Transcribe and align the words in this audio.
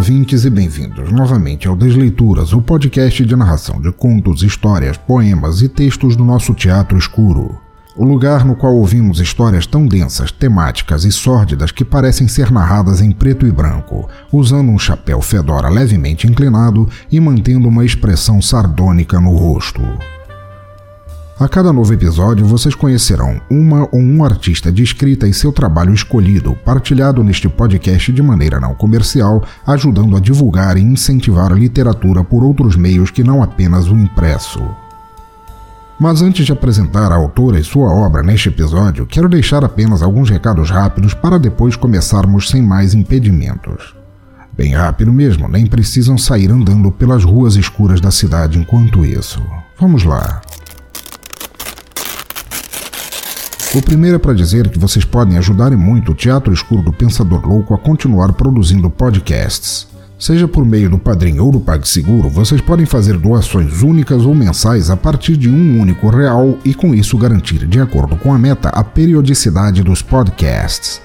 Ouvintes, 0.00 0.46
e 0.46 0.50
bem-vindos 0.50 1.12
novamente 1.12 1.68
ao 1.68 1.76
Desleituras, 1.76 2.54
o 2.54 2.62
podcast 2.62 3.22
de 3.22 3.36
narração 3.36 3.78
de 3.78 3.92
contos, 3.92 4.42
histórias, 4.42 4.96
poemas 4.96 5.60
e 5.60 5.68
textos 5.68 6.16
do 6.16 6.24
nosso 6.24 6.54
teatro 6.54 6.96
escuro. 6.96 7.60
O 7.94 8.02
lugar 8.02 8.42
no 8.42 8.56
qual 8.56 8.74
ouvimos 8.74 9.20
histórias 9.20 9.66
tão 9.66 9.86
densas, 9.86 10.32
temáticas 10.32 11.04
e 11.04 11.12
sórdidas 11.12 11.70
que 11.70 11.84
parecem 11.84 12.26
ser 12.26 12.50
narradas 12.50 13.02
em 13.02 13.12
preto 13.12 13.46
e 13.46 13.52
branco, 13.52 14.08
usando 14.32 14.70
um 14.70 14.78
chapéu 14.78 15.20
fedora 15.20 15.68
levemente 15.68 16.26
inclinado 16.26 16.88
e 17.12 17.20
mantendo 17.20 17.68
uma 17.68 17.84
expressão 17.84 18.40
sardônica 18.40 19.20
no 19.20 19.36
rosto. 19.36 19.82
A 21.40 21.48
cada 21.48 21.72
novo 21.72 21.94
episódio, 21.94 22.44
vocês 22.44 22.74
conhecerão 22.74 23.40
uma 23.50 23.88
ou 23.90 23.98
um 23.98 24.22
artista 24.22 24.70
de 24.70 24.82
escrita 24.82 25.26
e 25.26 25.32
seu 25.32 25.50
trabalho 25.50 25.94
escolhido, 25.94 26.54
partilhado 26.66 27.24
neste 27.24 27.48
podcast 27.48 28.12
de 28.12 28.20
maneira 28.20 28.60
não 28.60 28.74
comercial, 28.74 29.42
ajudando 29.66 30.18
a 30.18 30.20
divulgar 30.20 30.76
e 30.76 30.82
incentivar 30.82 31.50
a 31.50 31.54
literatura 31.54 32.22
por 32.22 32.44
outros 32.44 32.76
meios 32.76 33.10
que 33.10 33.24
não 33.24 33.42
apenas 33.42 33.88
o 33.88 33.94
impresso. 33.94 34.60
Mas 35.98 36.20
antes 36.20 36.44
de 36.44 36.52
apresentar 36.52 37.10
a 37.10 37.16
autora 37.16 37.58
e 37.58 37.64
sua 37.64 37.90
obra 37.90 38.22
neste 38.22 38.50
episódio, 38.50 39.06
quero 39.06 39.26
deixar 39.26 39.64
apenas 39.64 40.02
alguns 40.02 40.28
recados 40.28 40.68
rápidos 40.68 41.14
para 41.14 41.38
depois 41.38 41.74
começarmos 41.74 42.50
sem 42.50 42.60
mais 42.60 42.92
impedimentos. 42.92 43.94
Bem 44.52 44.74
rápido 44.74 45.10
mesmo, 45.10 45.48
nem 45.48 45.64
precisam 45.64 46.18
sair 46.18 46.50
andando 46.50 46.92
pelas 46.92 47.24
ruas 47.24 47.56
escuras 47.56 47.98
da 47.98 48.10
cidade 48.10 48.58
enquanto 48.58 49.06
isso. 49.06 49.42
Vamos 49.78 50.04
lá. 50.04 50.42
O 53.72 53.80
primeiro 53.80 54.16
é 54.16 54.18
para 54.18 54.34
dizer 54.34 54.68
que 54.68 54.80
vocês 54.80 55.04
podem 55.04 55.38
ajudar 55.38 55.72
e 55.72 55.76
muito 55.76 56.10
o 56.10 56.14
Teatro 56.14 56.52
Escuro 56.52 56.82
do 56.82 56.92
Pensador 56.92 57.46
Louco 57.46 57.72
a 57.72 57.78
continuar 57.78 58.32
produzindo 58.32 58.90
podcasts. 58.90 59.86
Seja 60.18 60.48
por 60.48 60.66
meio 60.66 60.90
do 60.90 60.98
Padrim 60.98 61.38
ou 61.38 61.52
do 61.52 61.60
PagSeguro, 61.60 62.28
vocês 62.28 62.60
podem 62.60 62.84
fazer 62.84 63.16
doações 63.16 63.80
únicas 63.80 64.26
ou 64.26 64.34
mensais 64.34 64.90
a 64.90 64.96
partir 64.96 65.36
de 65.36 65.48
um 65.48 65.80
único 65.80 66.10
real 66.10 66.58
e 66.64 66.74
com 66.74 66.92
isso 66.92 67.16
garantir, 67.16 67.64
de 67.64 67.78
acordo 67.78 68.16
com 68.16 68.34
a 68.34 68.38
meta, 68.38 68.70
a 68.70 68.82
periodicidade 68.82 69.84
dos 69.84 70.02
podcasts. 70.02 71.00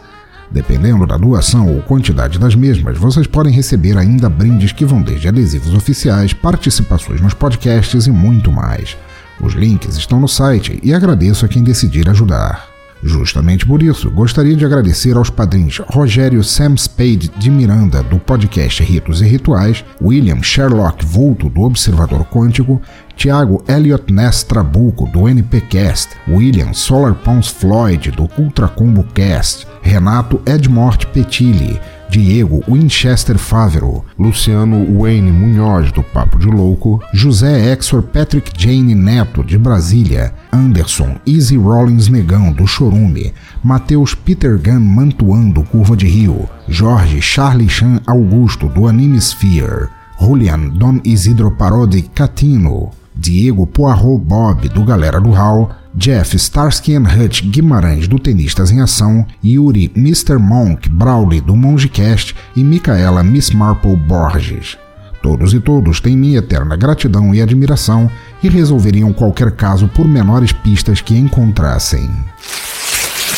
Dependendo 0.49 1.05
da 1.05 1.17
doação 1.17 1.71
ou 1.71 1.83
quantidade 1.83 2.39
das 2.39 2.55
mesmas, 2.55 2.97
vocês 2.97 3.27
podem 3.27 3.53
receber 3.53 3.95
ainda 3.95 4.27
brindes 4.27 4.71
que 4.71 4.85
vão 4.85 5.03
desde 5.03 5.27
adesivos 5.27 5.75
oficiais, 5.75 6.33
participações 6.33 7.21
nos 7.21 7.35
podcasts 7.35 8.07
e 8.07 8.11
muito 8.11 8.51
mais. 8.51 8.97
Os 9.41 9.53
links 9.53 9.97
estão 9.97 10.19
no 10.19 10.27
site 10.27 10.79
e 10.81 10.93
agradeço 10.93 11.45
a 11.45 11.47
quem 11.47 11.63
decidir 11.63 12.09
ajudar. 12.09 12.75
Justamente 13.03 13.67
por 13.67 13.83
isso, 13.83 14.09
gostaria 14.09 14.55
de 14.55 14.65
agradecer 14.65 15.15
aos 15.15 15.29
padrinhos 15.29 15.79
Rogério 15.89 16.43
Sam 16.43 16.75
Spade 16.75 17.29
de 17.37 17.51
Miranda, 17.51 18.01
do 18.01 18.17
podcast 18.17 18.81
Ritos 18.81 19.21
e 19.21 19.25
Rituais, 19.25 19.85
William 20.01 20.41
Sherlock 20.41 21.05
Vulto, 21.05 21.47
do 21.47 21.61
Observador 21.61 22.25
Quântico, 22.25 22.81
Tiago 23.15 23.63
Elliot 23.67 24.11
Ness 24.11 24.43
Trabuco, 24.43 25.07
do 25.11 25.29
NPcast, 25.29 26.09
William 26.27 26.73
Solar 26.73 27.13
Pons 27.13 27.47
Floyd, 27.47 28.09
do 28.09 28.27
Ultra 28.39 28.67
Combo 28.67 29.03
Cast, 29.13 29.67
Renato 29.83 30.41
Edmort 30.45 31.05
Petilli, 31.07 31.79
Diego 32.15 32.63
Winchester 32.69 33.37
Favero, 33.37 34.05
Luciano 34.17 34.77
Wayne 35.01 35.33
Munhoz, 35.33 35.91
do 35.91 36.01
Papo 36.01 36.39
de 36.39 36.47
Louco, 36.47 37.01
José 37.13 37.73
Exor 37.73 38.03
Patrick 38.03 38.53
Jane 38.57 38.95
Neto, 38.95 39.43
de 39.43 39.57
Brasília, 39.57 40.33
Anderson 40.49 41.17
Easy 41.27 41.57
Rollins 41.57 42.07
Negão, 42.07 42.53
do 42.53 42.65
Chorume, 42.65 43.33
Matheus 43.61 44.15
Peter 44.15 44.57
Gunn 44.57 44.79
Mantuan, 44.79 45.49
do 45.49 45.61
Curva 45.63 45.97
de 45.97 46.07
Rio, 46.07 46.47
Jorge 46.69 47.19
Charlie 47.19 47.67
Chan 47.67 47.99
Augusto, 48.07 48.69
do 48.69 48.87
Anime 48.87 49.19
Sphere, 49.19 49.89
Julian 50.17 50.69
Dom 50.69 51.01
Isidro 51.03 51.51
Parodi 51.51 52.03
Catino, 52.03 52.91
Diego 53.13 53.67
Poirot 53.67 54.19
Bob, 54.19 54.69
do 54.69 54.85
Galera 54.85 55.19
do 55.19 55.31
Hall, 55.31 55.69
Jeff 55.97 56.35
Starsky 56.35 56.93
and 56.93 57.05
Hutch 57.07 57.41
Guimarães 57.43 58.05
do 58.05 58.19
Tenistas 58.19 58.69
em 58.69 58.81
Ação, 58.81 59.25
Yuri 59.43 59.89
Mr. 59.95 60.37
Monk 60.37 60.89
Brawley 60.89 61.39
do 61.39 61.55
Mongecast 61.55 62.35
e 62.53 62.63
Micaela 62.63 63.23
Miss 63.23 63.51
Marple 63.51 63.95
Borges. 63.95 64.77
Todos 65.23 65.53
e 65.53 65.59
todos 65.59 66.01
têm 66.01 66.17
minha 66.17 66.39
eterna 66.39 66.75
gratidão 66.75 67.33
e 67.33 67.41
admiração 67.41 68.11
e 68.43 68.49
resolveriam 68.49 69.13
qualquer 69.13 69.51
caso 69.51 69.87
por 69.87 70.05
menores 70.05 70.51
pistas 70.51 70.99
que 70.99 71.17
encontrassem. 71.17 72.09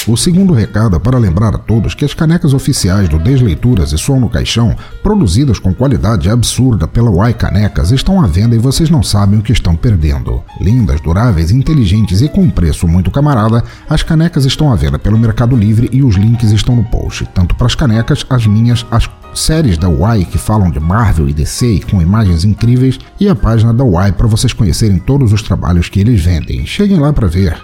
O 0.07 0.15
segundo 0.15 0.53
recado 0.53 0.95
é 0.95 0.99
para 0.99 1.17
lembrar 1.17 1.53
a 1.53 1.57
todos 1.57 1.93
que 1.93 2.05
as 2.05 2.13
canecas 2.13 2.53
oficiais 2.53 3.09
do 3.09 3.19
Desleituras 3.19 3.91
e 3.91 3.97
Som 3.97 4.21
no 4.21 4.29
Caixão, 4.29 4.73
produzidas 5.03 5.59
com 5.59 5.73
qualidade 5.73 6.29
absurda 6.29 6.87
pela 6.87 7.11
Y 7.29 7.33
Canecas, 7.33 7.91
estão 7.91 8.21
à 8.23 8.25
venda 8.25 8.55
e 8.55 8.57
vocês 8.57 8.89
não 8.89 9.03
sabem 9.03 9.37
o 9.37 9.41
que 9.41 9.51
estão 9.51 9.75
perdendo. 9.75 10.41
Lindas, 10.61 11.01
duráveis, 11.01 11.51
inteligentes 11.51 12.21
e 12.21 12.29
com 12.29 12.49
preço 12.49 12.87
muito 12.87 13.11
camarada, 13.11 13.61
as 13.89 14.01
canecas 14.01 14.45
estão 14.45 14.71
à 14.71 14.77
venda 14.77 14.97
pelo 14.97 15.19
Mercado 15.19 15.57
Livre 15.57 15.89
e 15.91 16.01
os 16.01 16.15
links 16.15 16.51
estão 16.51 16.77
no 16.77 16.85
post, 16.85 17.27
tanto 17.33 17.53
para 17.53 17.67
as 17.67 17.75
canecas, 17.75 18.25
as 18.29 18.47
minhas, 18.47 18.85
as 18.89 19.09
séries 19.35 19.77
da 19.77 19.89
Y 19.89 20.23
que 20.23 20.37
falam 20.37 20.71
de 20.71 20.79
Marvel 20.79 21.27
e 21.27 21.33
DC 21.33 21.81
com 21.91 22.01
imagens 22.01 22.45
incríveis 22.45 22.97
e 23.19 23.27
a 23.27 23.35
página 23.35 23.73
da 23.73 23.83
Y 23.83 24.13
para 24.13 24.27
vocês 24.27 24.53
conhecerem 24.53 24.99
todos 24.99 25.33
os 25.33 25.41
trabalhos 25.41 25.89
que 25.89 25.99
eles 25.99 26.23
vendem. 26.23 26.65
Cheguem 26.65 26.97
lá 26.97 27.11
para 27.11 27.27
ver. 27.27 27.61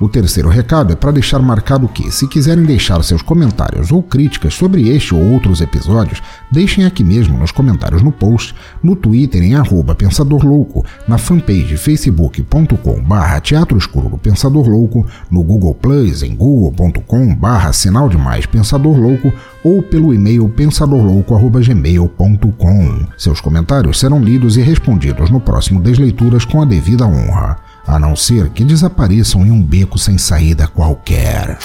O 0.00 0.08
terceiro 0.08 0.48
recado 0.48 0.92
é 0.92 0.96
para 0.96 1.12
deixar 1.12 1.38
marcado 1.38 1.86
que, 1.86 2.10
se 2.10 2.26
quiserem 2.26 2.64
deixar 2.64 3.00
seus 3.04 3.22
comentários 3.22 3.92
ou 3.92 4.02
críticas 4.02 4.54
sobre 4.54 4.88
este 4.88 5.14
ou 5.14 5.32
outros 5.32 5.60
episódios, 5.60 6.20
deixem 6.50 6.84
aqui 6.84 7.04
mesmo 7.04 7.38
nos 7.38 7.52
comentários 7.52 8.02
no 8.02 8.10
post, 8.10 8.56
no 8.82 8.96
Twitter 8.96 9.40
em 9.42 9.54
arroba 9.54 9.94
Pensador 9.94 10.44
Louco, 10.44 10.84
na 11.06 11.16
fanpage 11.16 11.76
facebook.com 11.76 13.00
barra 13.02 13.40
Teatro 13.40 13.78
Escuro 13.78 14.08
do 14.08 14.18
Pensador 14.18 14.68
Louco, 14.68 15.06
no 15.30 15.44
Google 15.44 15.74
Plus 15.74 16.22
em 16.22 16.34
google.com 16.34 17.34
barra 17.34 17.72
Sinal 17.72 18.08
Demais 18.08 18.46
Pensador 18.46 18.98
Louco 18.98 19.32
ou 19.62 19.82
pelo 19.82 20.12
e-mail 20.12 20.48
pensadorlouco.gmail.com. 20.48 23.06
Seus 23.16 23.40
comentários 23.40 24.00
serão 24.00 24.20
lidos 24.20 24.56
e 24.56 24.60
respondidos 24.60 25.30
no 25.30 25.38
próximo 25.40 25.80
Desleituras 25.80 26.44
com 26.44 26.60
a 26.60 26.64
devida 26.64 27.06
honra 27.06 27.62
a 27.86 27.98
não 27.98 28.16
ser 28.16 28.50
que 28.50 28.64
desapareçam 28.64 29.44
em 29.46 29.50
um 29.50 29.62
beco 29.62 29.98
sem 29.98 30.18
saída 30.18 30.66
qualquer. 30.66 31.58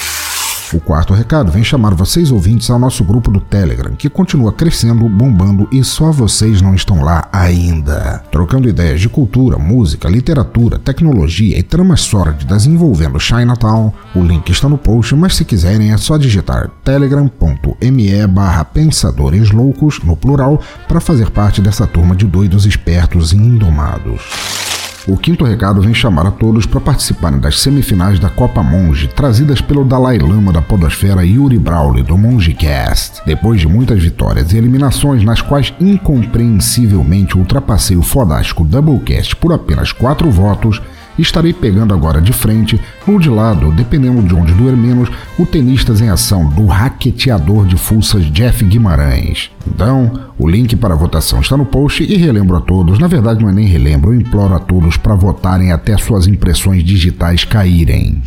O 0.72 0.78
quarto 0.78 1.12
recado 1.12 1.50
vem 1.50 1.64
chamar 1.64 1.94
vocês 1.94 2.30
ouvintes 2.30 2.70
ao 2.70 2.78
nosso 2.78 3.02
grupo 3.02 3.32
do 3.32 3.40
Telegram, 3.40 3.96
que 3.96 4.08
continua 4.08 4.52
crescendo, 4.52 5.08
bombando 5.08 5.68
e 5.72 5.82
só 5.82 6.12
vocês 6.12 6.62
não 6.62 6.76
estão 6.76 7.02
lá 7.02 7.28
ainda. 7.32 8.22
Trocando 8.30 8.68
ideias 8.68 9.00
de 9.00 9.08
cultura, 9.08 9.58
música, 9.58 10.08
literatura, 10.08 10.78
tecnologia 10.78 11.58
e 11.58 11.62
tramas 11.64 12.02
sórdidas 12.02 12.66
envolvendo 12.66 13.18
Chinatown, 13.18 13.92
o 14.14 14.22
link 14.22 14.48
está 14.50 14.68
no 14.68 14.78
post, 14.78 15.12
mas 15.16 15.34
se 15.34 15.44
quiserem 15.44 15.92
é 15.92 15.96
só 15.96 16.16
digitar 16.16 16.70
telegram.me 16.84 18.26
barra 18.28 18.64
pensadores 18.64 19.50
loucos, 19.50 19.98
no 20.04 20.16
plural, 20.16 20.60
para 20.86 21.00
fazer 21.00 21.30
parte 21.30 21.60
dessa 21.60 21.84
turma 21.84 22.14
de 22.14 22.26
doidos 22.26 22.64
espertos 22.64 23.32
e 23.32 23.36
indomados. 23.36 24.59
O 25.08 25.16
quinto 25.16 25.44
recado 25.44 25.80
vem 25.80 25.94
chamar 25.94 26.26
a 26.26 26.30
todos 26.30 26.66
para 26.66 26.80
participarem 26.80 27.40
das 27.40 27.60
semifinais 27.60 28.18
da 28.18 28.28
Copa 28.28 28.62
Monge, 28.62 29.08
trazidas 29.08 29.60
pelo 29.60 29.84
Dalai 29.84 30.18
Lama 30.18 30.52
da 30.52 30.60
Podosfera 30.60 31.24
Yuri 31.24 31.58
Brawley, 31.58 32.02
do 32.02 32.18
Mongecast. 32.18 33.22
Depois 33.24 33.60
de 33.60 33.66
muitas 33.66 34.02
vitórias 34.02 34.52
e 34.52 34.58
eliminações, 34.58 35.24
nas 35.24 35.40
quais 35.40 35.72
incompreensivelmente 35.80 37.36
ultrapassei 37.36 37.96
o 37.96 38.02
fodástico 38.02 38.64
Doublecast 38.64 39.36
por 39.36 39.52
apenas 39.52 39.90
4 39.92 40.30
votos, 40.30 40.82
estarei 41.20 41.52
pegando 41.52 41.94
agora 41.94 42.20
de 42.20 42.32
frente 42.32 42.80
ou 43.06 43.18
de 43.18 43.28
lado, 43.28 43.72
dependendo 43.72 44.22
de 44.22 44.34
onde 44.34 44.54
doer 44.54 44.76
menos, 44.76 45.08
o 45.38 45.46
tenistas 45.46 46.00
em 46.00 46.08
ação 46.08 46.48
do 46.48 46.66
raqueteador 46.66 47.66
de 47.66 47.76
fuças 47.76 48.24
Jeff 48.32 48.64
Guimarães. 48.64 49.50
Então, 49.66 50.30
o 50.38 50.48
link 50.48 50.74
para 50.76 50.94
a 50.94 50.96
votação 50.96 51.40
está 51.40 51.56
no 51.56 51.66
post 51.66 52.02
e 52.02 52.16
relembro 52.16 52.56
a 52.56 52.60
todos, 52.60 52.98
na 52.98 53.06
verdade 53.06 53.42
não 53.42 53.50
é 53.50 53.52
nem 53.52 53.66
relembro, 53.66 54.12
eu 54.12 54.20
imploro 54.20 54.54
a 54.54 54.58
todos 54.58 54.96
para 54.96 55.14
votarem 55.14 55.72
até 55.72 55.96
suas 55.96 56.26
impressões 56.26 56.82
digitais 56.82 57.44
caírem. 57.44 58.22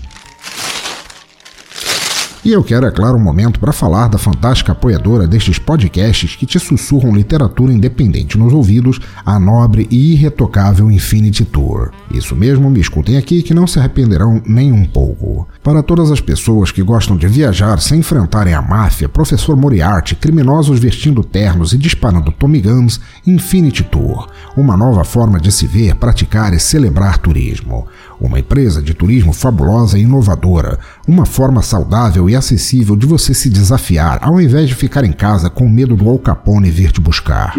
E 2.45 2.51
eu 2.51 2.61
quero, 2.61 2.85
é 2.85 2.91
claro, 2.91 3.15
um 3.15 3.21
momento 3.21 3.57
para 3.57 3.71
falar 3.71 4.09
da 4.09 4.17
fantástica 4.17 4.73
apoiadora 4.73 5.25
destes 5.25 5.57
podcasts 5.57 6.35
que 6.35 6.45
te 6.45 6.59
sussurram 6.59 7.15
literatura 7.15 7.71
independente 7.71 8.37
nos 8.37 8.51
ouvidos, 8.51 8.99
a 9.25 9.39
nobre 9.39 9.87
e 9.89 10.11
irretocável 10.11 10.91
Infinity 10.91 11.45
Tour. 11.45 11.91
Isso 12.11 12.35
mesmo, 12.35 12.69
me 12.69 12.81
escutem 12.81 13.15
aqui 13.15 13.41
que 13.41 13.53
não 13.53 13.65
se 13.65 13.79
arrependerão 13.79 14.41
nem 14.45 14.73
um 14.73 14.83
pouco. 14.83 15.47
Para 15.63 15.81
todas 15.81 16.11
as 16.11 16.19
pessoas 16.19 16.69
que 16.69 16.83
gostam 16.83 17.15
de 17.15 17.27
viajar 17.27 17.79
sem 17.79 17.99
enfrentarem 17.99 18.53
a 18.53 18.61
máfia, 18.61 19.07
professor 19.07 19.55
Moriarty, 19.55 20.13
criminosos 20.13 20.81
vestindo 20.81 21.23
ternos 21.23 21.71
e 21.71 21.77
disparando 21.77 22.29
Tommy 22.29 22.59
Guns, 22.59 22.99
Infinity 23.25 23.83
Tour, 23.83 24.27
uma 24.57 24.75
nova 24.75 25.05
forma 25.05 25.39
de 25.39 25.49
se 25.49 25.65
ver, 25.65 25.95
praticar 25.95 26.53
e 26.53 26.59
celebrar 26.59 27.19
turismo. 27.19 27.87
Uma 28.19 28.39
empresa 28.39 28.81
de 28.81 28.93
turismo 28.93 29.31
fabulosa 29.31 29.97
e 29.97 30.01
inovadora, 30.01 30.77
uma 31.07 31.25
forma 31.25 31.61
saudável 31.61 32.29
e 32.29 32.32
acessível 32.35 32.95
de 32.95 33.05
você 33.05 33.33
se 33.33 33.49
desafiar 33.49 34.19
ao 34.21 34.39
invés 34.39 34.67
de 34.67 34.75
ficar 34.75 35.03
em 35.03 35.11
casa 35.11 35.49
com 35.49 35.67
medo 35.67 35.95
do 35.95 36.09
Al 36.09 36.19
Capone 36.19 36.69
vir 36.69 36.91
te 36.91 37.01
buscar. 37.01 37.53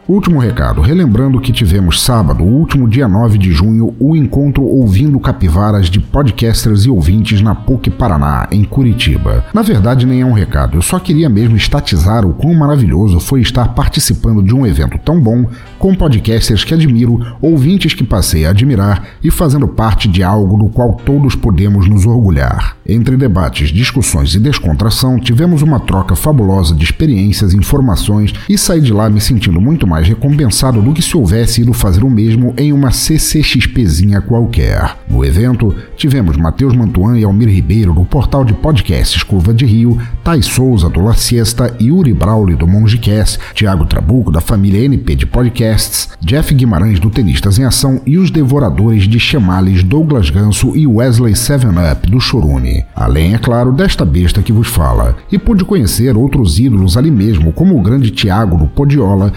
Último 0.08 0.40
recado, 0.40 0.82
relembrando 0.82 1.42
que 1.42 1.52
tivemos 1.52 2.00
sábado, 2.00 2.44
último 2.44 2.88
dia 2.88 3.08
9 3.08 3.40
de 3.40 3.52
junho, 3.52 3.96
o 4.00 4.16
encontro 4.16 4.62
Ouvindo 4.62 5.20
Capivaras 5.20 5.90
de 5.90 6.00
podcasters 6.00 6.86
e 6.86 6.92
ouvintes 6.92 7.42
na 7.42 7.56
PUC 7.56 7.90
Paraná, 7.90 8.48
em 8.52 8.64
Curitiba. 8.64 9.44
Na 9.52 9.64
verdade, 9.64 10.06
nem 10.06 10.22
é 10.22 10.26
um 10.26 10.32
recado, 10.32 10.78
eu 10.78 10.82
só 10.84 11.00
queria 11.00 11.28
mesmo 11.28 11.58
estatizar 11.58 12.24
o 12.24 12.36
quão 12.36 12.54
maravilhoso 12.54 13.20
foi 13.20 13.42
estar 13.42 13.70
participando 13.70 14.44
de 14.44 14.54
um 14.54 14.64
evento 14.64 15.00
tão 15.00 15.20
bom, 15.20 15.48
com 15.80 15.96
podcasters 15.96 16.64
que 16.64 16.76
admiro, 16.76 17.20
ouvintes 17.42 17.96
que 17.96 18.04
passei 18.04 18.46
a 18.46 18.52
admirar 18.52 19.08
e 19.24 19.32
fazendo 19.32 19.68
parte 19.68 20.08
de 20.08 20.22
algo 20.22 20.56
do 20.56 20.70
qual 20.70 20.94
todos 20.94 21.34
podemos 21.34 21.90
nos 21.90 22.06
orgulhar. 22.06 22.78
Entre 22.88 23.18
debates, 23.18 23.70
discussões 23.70 24.36
e 24.36 24.40
descontração, 24.40 25.20
tivemos 25.20 25.64
uma 25.64 25.80
troca 25.80 26.16
fabulosa 26.16 26.76
de 26.76 26.84
experiências, 26.84 27.56
informações 27.56 28.32
e 28.48 28.56
saí 28.56 28.80
de 28.80 28.94
lá 28.94 29.10
me 29.10 29.20
sentindo 29.20 29.60
muito 29.60 29.88
mais 29.88 29.95
mais 29.96 30.10
recompensado 30.10 30.82
do 30.82 30.92
que 30.92 31.02
se 31.02 31.16
houvesse 31.16 31.62
ido 31.62 31.72
fazer 31.72 32.04
o 32.04 32.10
mesmo 32.10 32.54
em 32.58 32.74
uma 32.74 32.92
CCXPzinha 32.92 34.20
qualquer. 34.20 34.98
No 35.10 35.24
evento, 35.24 35.74
tivemos 35.96 36.36
Matheus 36.36 36.76
Mantuan 36.76 37.18
e 37.18 37.24
Almir 37.24 37.48
Ribeiro 37.48 37.94
do 37.94 38.04
portal 38.04 38.44
de 38.44 38.52
podcasts 38.52 39.24
Curva 39.24 39.54
de 39.54 39.66
Rio, 39.66 39.98
Thais 40.22 40.48
Souza 40.48 40.90
do 40.90 41.00
La 41.00 41.14
Siesta, 41.14 41.74
Yuri 41.80 42.14
Brauli 42.14 42.56
do 42.56 42.68
Mongecast, 42.68 43.40
Tiago 43.54 43.86
Trabuco 43.86 44.34
da 44.34 44.42
família 44.42 44.84
NP 44.84 45.16
de 45.16 45.26
podcasts, 45.26 46.10
Jeff 46.20 46.54
Guimarães 46.54 47.00
do 47.00 47.10
Tenistas 47.10 47.58
em 47.58 47.64
Ação 47.64 48.02
e 48.06 48.18
os 48.18 48.30
devoradores 48.30 49.08
de 49.08 49.18
chamales 49.18 49.82
Douglas 49.82 50.30
Ganso 50.30 50.76
e 50.76 50.86
Wesley 50.86 51.38
Seven 51.38 51.76
Up 51.90 52.12
do 52.12 52.20
Chorume. 52.20 52.84
Além, 52.94 53.34
é 53.34 53.38
claro, 53.38 53.72
desta 53.72 54.04
besta 54.04 54.42
que 54.42 54.52
vos 54.52 54.68
fala. 54.68 55.16
E 55.32 55.38
pude 55.38 55.64
conhecer 55.64 56.18
outros 56.18 56.60
ídolos 56.60 56.98
ali 56.98 57.10
mesmo, 57.10 57.54
como 57.54 57.80
o 57.80 57.82
grande 57.82 58.12
Tiago 58.12 58.58
do 58.58 58.68
Podiola, 58.68 59.32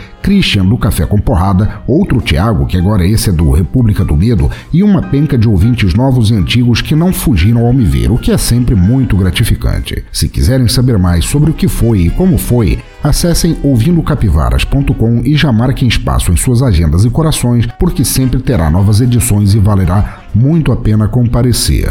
Christian 0.48 0.64
do 0.64 0.78
Café 0.78 1.04
com 1.04 1.18
Porrada, 1.18 1.82
outro 1.86 2.22
Tiago, 2.22 2.64
que 2.64 2.78
agora 2.78 3.06
esse 3.06 3.28
é 3.28 3.32
do 3.32 3.50
República 3.50 4.02
do 4.02 4.16
Medo, 4.16 4.50
e 4.72 4.82
uma 4.82 5.02
penca 5.02 5.36
de 5.36 5.46
ouvintes 5.46 5.92
novos 5.92 6.30
e 6.30 6.34
antigos 6.34 6.80
que 6.80 6.94
não 6.94 7.12
fugiram 7.12 7.66
ao 7.66 7.72
me 7.72 7.84
ver, 7.84 8.10
o 8.10 8.16
que 8.16 8.32
é 8.32 8.38
sempre 8.38 8.74
muito 8.74 9.14
gratificante. 9.14 10.02
Se 10.10 10.26
quiserem 10.26 10.66
saber 10.66 10.96
mais 10.96 11.26
sobre 11.26 11.50
o 11.50 11.54
que 11.54 11.68
foi 11.68 12.00
e 12.00 12.10
como 12.10 12.38
foi, 12.38 12.78
acessem 13.04 13.58
ouvindocapivaras.com 13.62 15.20
e 15.22 15.36
já 15.36 15.52
marquem 15.52 15.86
espaço 15.86 16.32
em 16.32 16.36
suas 16.36 16.62
agendas 16.62 17.04
e 17.04 17.10
corações, 17.10 17.66
porque 17.78 18.02
sempre 18.02 18.40
terá 18.40 18.70
novas 18.70 19.02
edições 19.02 19.52
e 19.52 19.58
valerá 19.58 20.22
muito 20.34 20.72
a 20.72 20.76
pena 20.76 21.08
comparecer. 21.08 21.90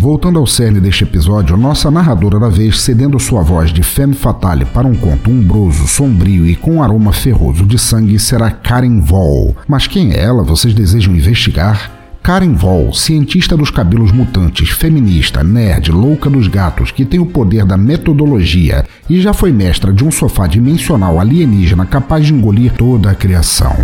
Voltando 0.00 0.38
ao 0.38 0.46
cerne 0.46 0.78
deste 0.80 1.02
episódio, 1.02 1.56
nossa 1.56 1.90
narradora 1.90 2.38
da 2.38 2.48
vez, 2.48 2.80
cedendo 2.82 3.18
sua 3.18 3.42
voz 3.42 3.72
de 3.72 3.82
femme 3.82 4.14
fatale 4.14 4.64
para 4.64 4.86
um 4.86 4.94
conto 4.94 5.28
umbroso, 5.28 5.88
sombrio 5.88 6.46
e 6.46 6.54
com 6.54 6.80
aroma 6.80 7.12
ferroso 7.12 7.66
de 7.66 7.76
sangue, 7.76 8.16
será 8.16 8.48
Karen 8.48 9.00
Voll. 9.00 9.56
Mas 9.66 9.88
quem 9.88 10.12
é 10.12 10.22
ela? 10.22 10.44
Vocês 10.44 10.72
desejam 10.72 11.16
investigar? 11.16 11.90
Karen 12.22 12.54
Voll, 12.54 12.92
cientista 12.94 13.56
dos 13.56 13.72
cabelos 13.72 14.12
mutantes, 14.12 14.70
feminista, 14.70 15.42
nerd, 15.42 15.90
louca 15.90 16.30
dos 16.30 16.46
gatos, 16.46 16.92
que 16.92 17.04
tem 17.04 17.18
o 17.18 17.26
poder 17.26 17.64
da 17.64 17.76
metodologia 17.76 18.84
e 19.10 19.20
já 19.20 19.32
foi 19.32 19.50
mestra 19.50 19.92
de 19.92 20.04
um 20.04 20.12
sofá 20.12 20.46
dimensional 20.46 21.18
alienígena 21.18 21.84
capaz 21.84 22.24
de 22.24 22.32
engolir 22.32 22.72
toda 22.74 23.10
a 23.10 23.14
criação 23.16 23.74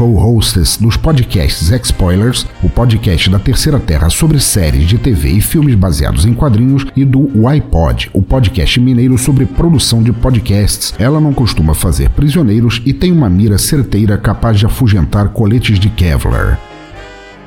co-hostess 0.00 0.78
dos 0.78 0.96
podcasts 0.96 1.70
X-Spoilers, 1.70 2.46
o 2.62 2.70
podcast 2.70 3.28
da 3.28 3.38
Terceira 3.38 3.78
Terra 3.78 4.08
sobre 4.08 4.40
séries 4.40 4.88
de 4.88 4.96
TV 4.96 5.28
e 5.28 5.40
filmes 5.42 5.74
baseados 5.74 6.24
em 6.24 6.32
quadrinhos, 6.32 6.86
e 6.96 7.04
do 7.04 7.46
iPod, 7.46 8.08
o 8.14 8.22
podcast 8.22 8.80
mineiro 8.80 9.18
sobre 9.18 9.44
produção 9.44 10.02
de 10.02 10.10
podcasts. 10.10 10.94
Ela 10.98 11.20
não 11.20 11.34
costuma 11.34 11.74
fazer 11.74 12.08
prisioneiros 12.10 12.80
e 12.86 12.94
tem 12.94 13.12
uma 13.12 13.28
mira 13.28 13.58
certeira 13.58 14.16
capaz 14.16 14.58
de 14.58 14.64
afugentar 14.64 15.28
coletes 15.28 15.78
de 15.78 15.90
Kevlar. 15.90 16.58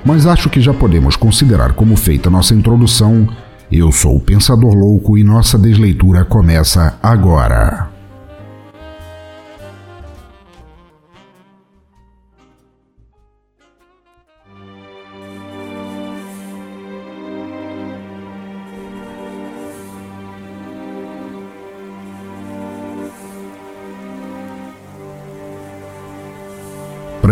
Mas 0.06 0.28
acho 0.28 0.48
que 0.48 0.62
já 0.62 0.76
podemos 0.76 1.16
considerar 1.16 1.74
como 1.74 1.96
feita 1.96 2.30
nossa 2.30 2.54
introdução. 2.54 3.28
Eu 3.72 3.92
sou 3.92 4.18
o 4.18 4.22
Pensador 4.22 4.76
Louco 4.76 5.18
e 5.18 5.24
nossa 5.24 5.58
desleitura 5.58 6.24
começa 6.24 7.00
agora. 7.02 7.93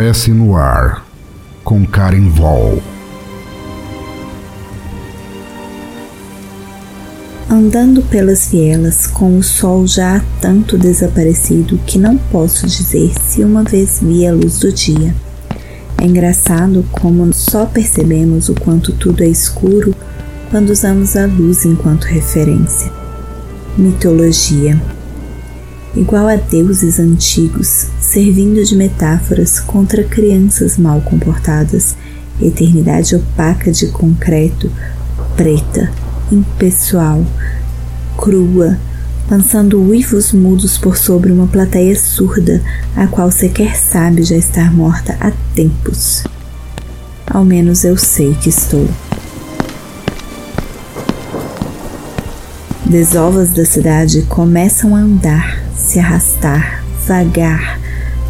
Prece 0.02 0.32
no 0.32 0.58
Ar, 0.58 1.06
com 1.64 1.86
Karen 1.86 2.28
Vol. 2.30 2.82
Andando 7.48 8.02
pelas 8.02 8.48
vielas, 8.48 9.06
com 9.06 9.38
o 9.38 9.44
sol 9.44 9.86
já 9.86 10.18
há 10.18 10.22
tanto 10.42 10.76
desaparecido 10.76 11.78
que 11.86 12.00
não 12.00 12.18
posso 12.18 12.66
dizer 12.66 13.14
se 13.22 13.44
uma 13.44 13.62
vez 13.64 14.00
vi 14.02 14.26
a 14.26 14.34
luz 14.34 14.58
do 14.58 14.74
dia. 14.74 15.14
É 16.02 16.06
engraçado 16.06 16.84
como 16.92 17.32
só 17.32 17.68
percebemos 17.68 18.50
o 18.50 18.56
quanto 18.56 18.94
tudo 18.94 19.24
é 19.24 19.28
escuro 19.28 19.94
quando 20.50 20.72
usamos 20.72 21.16
a 21.16 21.28
luz 21.28 21.64
enquanto 21.64 22.06
referência. 22.06 22.92
Mitologia 23.78 24.82
igual 25.96 26.28
a 26.28 26.36
deuses 26.36 27.00
antigos, 27.00 27.88
servindo 28.00 28.64
de 28.64 28.76
metáforas 28.76 29.60
contra 29.60 30.04
crianças 30.04 30.78
mal 30.78 31.02
comportadas, 31.02 31.96
eternidade 32.42 33.16
opaca 33.16 33.72
de 33.72 33.88
concreto, 33.88 34.72
preta, 35.36 35.92
impessoal, 36.32 37.26
crua, 38.18 38.78
lançando 39.30 39.82
uivos 39.82 40.32
mudos 40.32 40.78
por 40.78 40.98
sobre 40.98 41.32
uma 41.32 41.48
plateia 41.48 41.98
surda, 41.98 42.62
a 42.96 43.08
qual 43.08 43.32
sequer 43.32 43.76
sabe 43.76 44.24
já 44.24 44.36
estar 44.36 44.74
morta 44.74 45.16
há 45.20 45.32
tempos. 45.56 46.24
Ao 47.26 47.46
menos 47.46 47.84
eu 47.84 47.98
sei 47.98 48.34
que 48.34 48.50
estou. 48.50 48.88
Desovas 52.86 53.54
da 53.54 53.64
cidade 53.64 54.24
começam 54.24 54.94
a 54.94 55.00
andar, 55.00 55.61
se 55.82 56.00
arrastar, 56.00 56.84
vagar, 57.08 57.80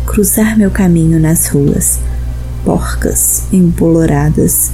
cruzar 0.05 0.57
meu 0.57 0.71
caminho 0.71 1.19
nas 1.19 1.47
ruas, 1.47 1.99
porcas, 2.63 3.43
emboloradas, 3.51 4.71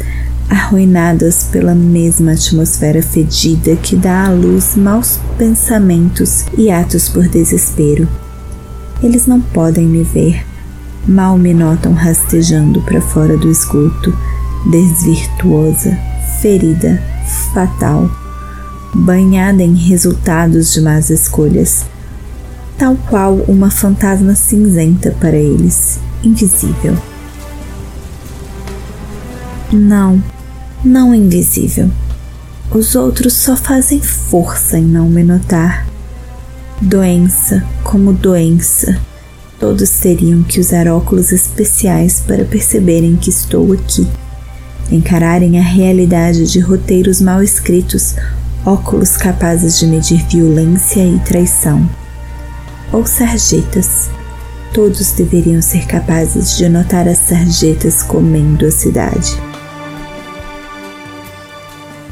arruinadas 0.50 1.46
pela 1.51 1.75
mesma 1.75 2.34
atmosfera 2.34 3.01
fedida 3.01 3.75
que 3.75 3.96
dá 3.96 4.27
à 4.27 4.29
luz 4.29 4.75
maus 4.75 5.19
pensamentos 5.38 6.46
e 6.57 6.72
atos 6.72 7.10
por 7.10 7.27
desespero. 7.27 8.07
Eles 9.03 9.27
não 9.27 9.41
podem 9.41 9.86
me 9.86 10.03
ver, 10.03 10.46
mal 11.07 11.38
me 11.38 11.53
notam 11.53 11.93
rastejando 11.93 12.81
para 12.81 13.01
fora 13.01 13.38
do 13.38 13.50
esgoto, 13.50 14.17
desvirtuosa, 14.72 15.98
ferida, 16.41 17.01
fatal, 17.53 18.10
banhada 18.93 19.63
em 19.63 19.75
resultados 19.75 20.74
de 20.74 20.81
más 20.81 21.10
escolhas, 21.10 21.86
tal 22.77 22.96
qual 23.10 23.34
uma 23.48 23.72
fantasma 23.72 24.36
cinzenta 24.36 25.12
para 25.19 25.36
eles, 25.36 26.00
invisível. 26.24 26.96
Não, 29.72 30.22
não 30.84 31.13
invisível. 31.13 31.89
Os 32.69 32.96
outros 32.96 33.34
só 33.34 33.55
fazem 33.55 34.00
força 34.00 34.77
em 34.77 34.84
não 34.84 35.10
me 35.10 35.24
notar. 35.24 35.88
Doença 36.79 37.65
como 37.84 38.13
doença. 38.13 39.00
Todos 39.60 39.89
teriam 39.89 40.43
que 40.43 40.60
usar 40.60 40.88
óculos 40.88 41.31
especiais 41.31 42.19
para 42.19 42.46
perceberem 42.46 43.15
que 43.15 43.31
estou 43.31 43.74
aqui. 43.74 44.07
Encararem 44.91 45.60
a 45.60 45.63
realidade 45.63 46.46
de 46.51 46.60
roteiros 46.60 47.19
mal 47.19 47.41
escritos, 47.41 48.15
óculos 48.63 49.17
capazes 49.17 49.79
de 49.79 49.88
medir 49.88 50.24
violência 50.27 51.03
e 51.03 51.17
traição. 51.19 51.89
Ou 52.91 53.06
sarjetas. 53.06 54.10
Todos 54.74 55.12
deveriam 55.12 55.62
ser 55.62 55.86
capazes 55.86 56.58
de 56.58 56.70
notar 56.70 57.08
as 57.08 57.17
sarjetas 57.17 58.03
comendo 58.03 58.65
a 58.65 58.72
cidade. 58.72 59.38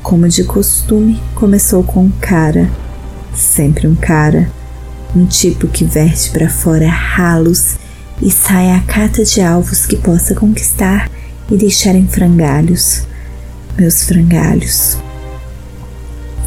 Como 0.02 0.28
de 0.28 0.44
costume, 0.44 1.22
começou 1.34 1.84
com 1.84 2.06
um 2.06 2.12
cara, 2.12 2.70
sempre 3.34 3.88
um 3.88 3.96
cara, 3.96 4.50
um 5.16 5.26
tipo 5.26 5.68
que 5.68 5.84
verte 5.84 6.30
para 6.32 6.50
fora 6.50 6.88
ralos 6.88 7.76
e 8.22 8.30
sai 8.30 8.72
à 8.72 8.80
cata 8.82 9.24
de 9.24 9.42
alvos 9.42 9.86
que 9.86 9.98
possa 9.98 10.36
conquistar 10.36 11.10
e 11.50 11.58
deixar 11.58 11.96
em 11.96 12.08
frangalhos. 12.08 13.04
Meus 13.78 14.04
frangalhos. 14.04 14.98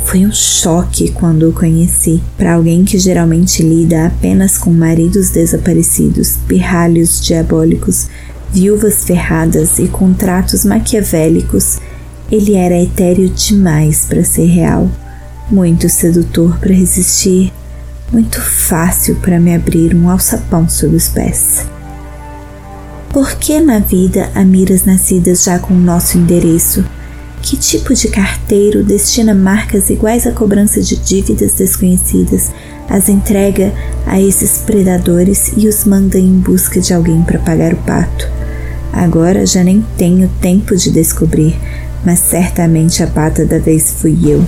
Foi 0.09 0.25
um 0.25 0.33
choque 0.33 1.13
quando 1.13 1.51
o 1.51 1.53
conheci. 1.53 2.23
Para 2.39 2.55
alguém 2.55 2.83
que 2.83 2.99
geralmente 2.99 3.63
lida 3.63 4.07
apenas 4.07 4.57
com 4.57 4.71
maridos 4.71 5.29
desaparecidos, 5.29 6.39
pirralhos 6.49 7.21
diabólicos, 7.21 8.09
viúvas 8.51 9.05
ferradas 9.05 9.79
e 9.79 9.87
contratos 9.87 10.65
maquiavélicos, 10.65 11.79
ele 12.33 12.55
era 12.55 12.83
etéreo 12.83 13.29
demais 13.29 14.07
para 14.09 14.25
ser 14.25 14.47
real, 14.47 14.91
muito 15.51 15.91
sedutor 15.91 16.59
para 16.59 16.73
resistir, 16.73 17.53
muito 18.11 18.41
fácil 18.41 19.17
para 19.17 19.39
me 19.39 19.55
abrir 19.55 19.95
um 19.95 20.09
alçapão 20.09 20.67
sob 20.71 20.97
os 20.97 21.09
pés. 21.11 21.67
Por 23.13 23.33
que 23.33 23.61
na 23.61 23.79
vida 23.79 24.31
há 24.35 24.43
miras 24.43 24.87
nascidas 24.87 25.45
já 25.45 25.59
com 25.59 25.75
o 25.75 25.79
nosso 25.79 26.17
endereço? 26.17 26.83
Que 27.43 27.57
tipo 27.57 27.95
de 27.95 28.09
carteiro 28.09 28.85
destina 28.85 29.35
marcas 29.35 29.89
iguais 29.91 30.27
à 30.27 30.33
cobrança 30.33 30.83
de 30.83 30.97
dívidas 30.97 31.55
desconhecidas, 31.55 32.51
as 32.89 33.09
entrega 33.09 33.73
a 34.07 34.21
esses 34.21 34.59
predadores 34.59 35.53
e 35.57 35.67
os 35.67 35.85
manda 35.85 36.19
em 36.19 36.33
busca 36.39 36.81
de 36.81 36.93
alguém 36.93 37.23
para 37.23 37.39
pagar 37.39 37.73
o 37.73 37.77
pato? 37.79 38.29
Agora 38.93 39.47
já 39.47 39.63
nem 39.63 39.85
tenho 39.97 40.29
tempo 40.41 40.77
de 40.77 40.91
descobrir, 40.91 41.57
mas 42.05 42.19
certamente 42.19 43.03
a 43.03 43.07
pata 43.07 43.47
da 43.47 43.59
vez 43.59 43.93
fui 43.93 44.19
eu. 44.25 44.45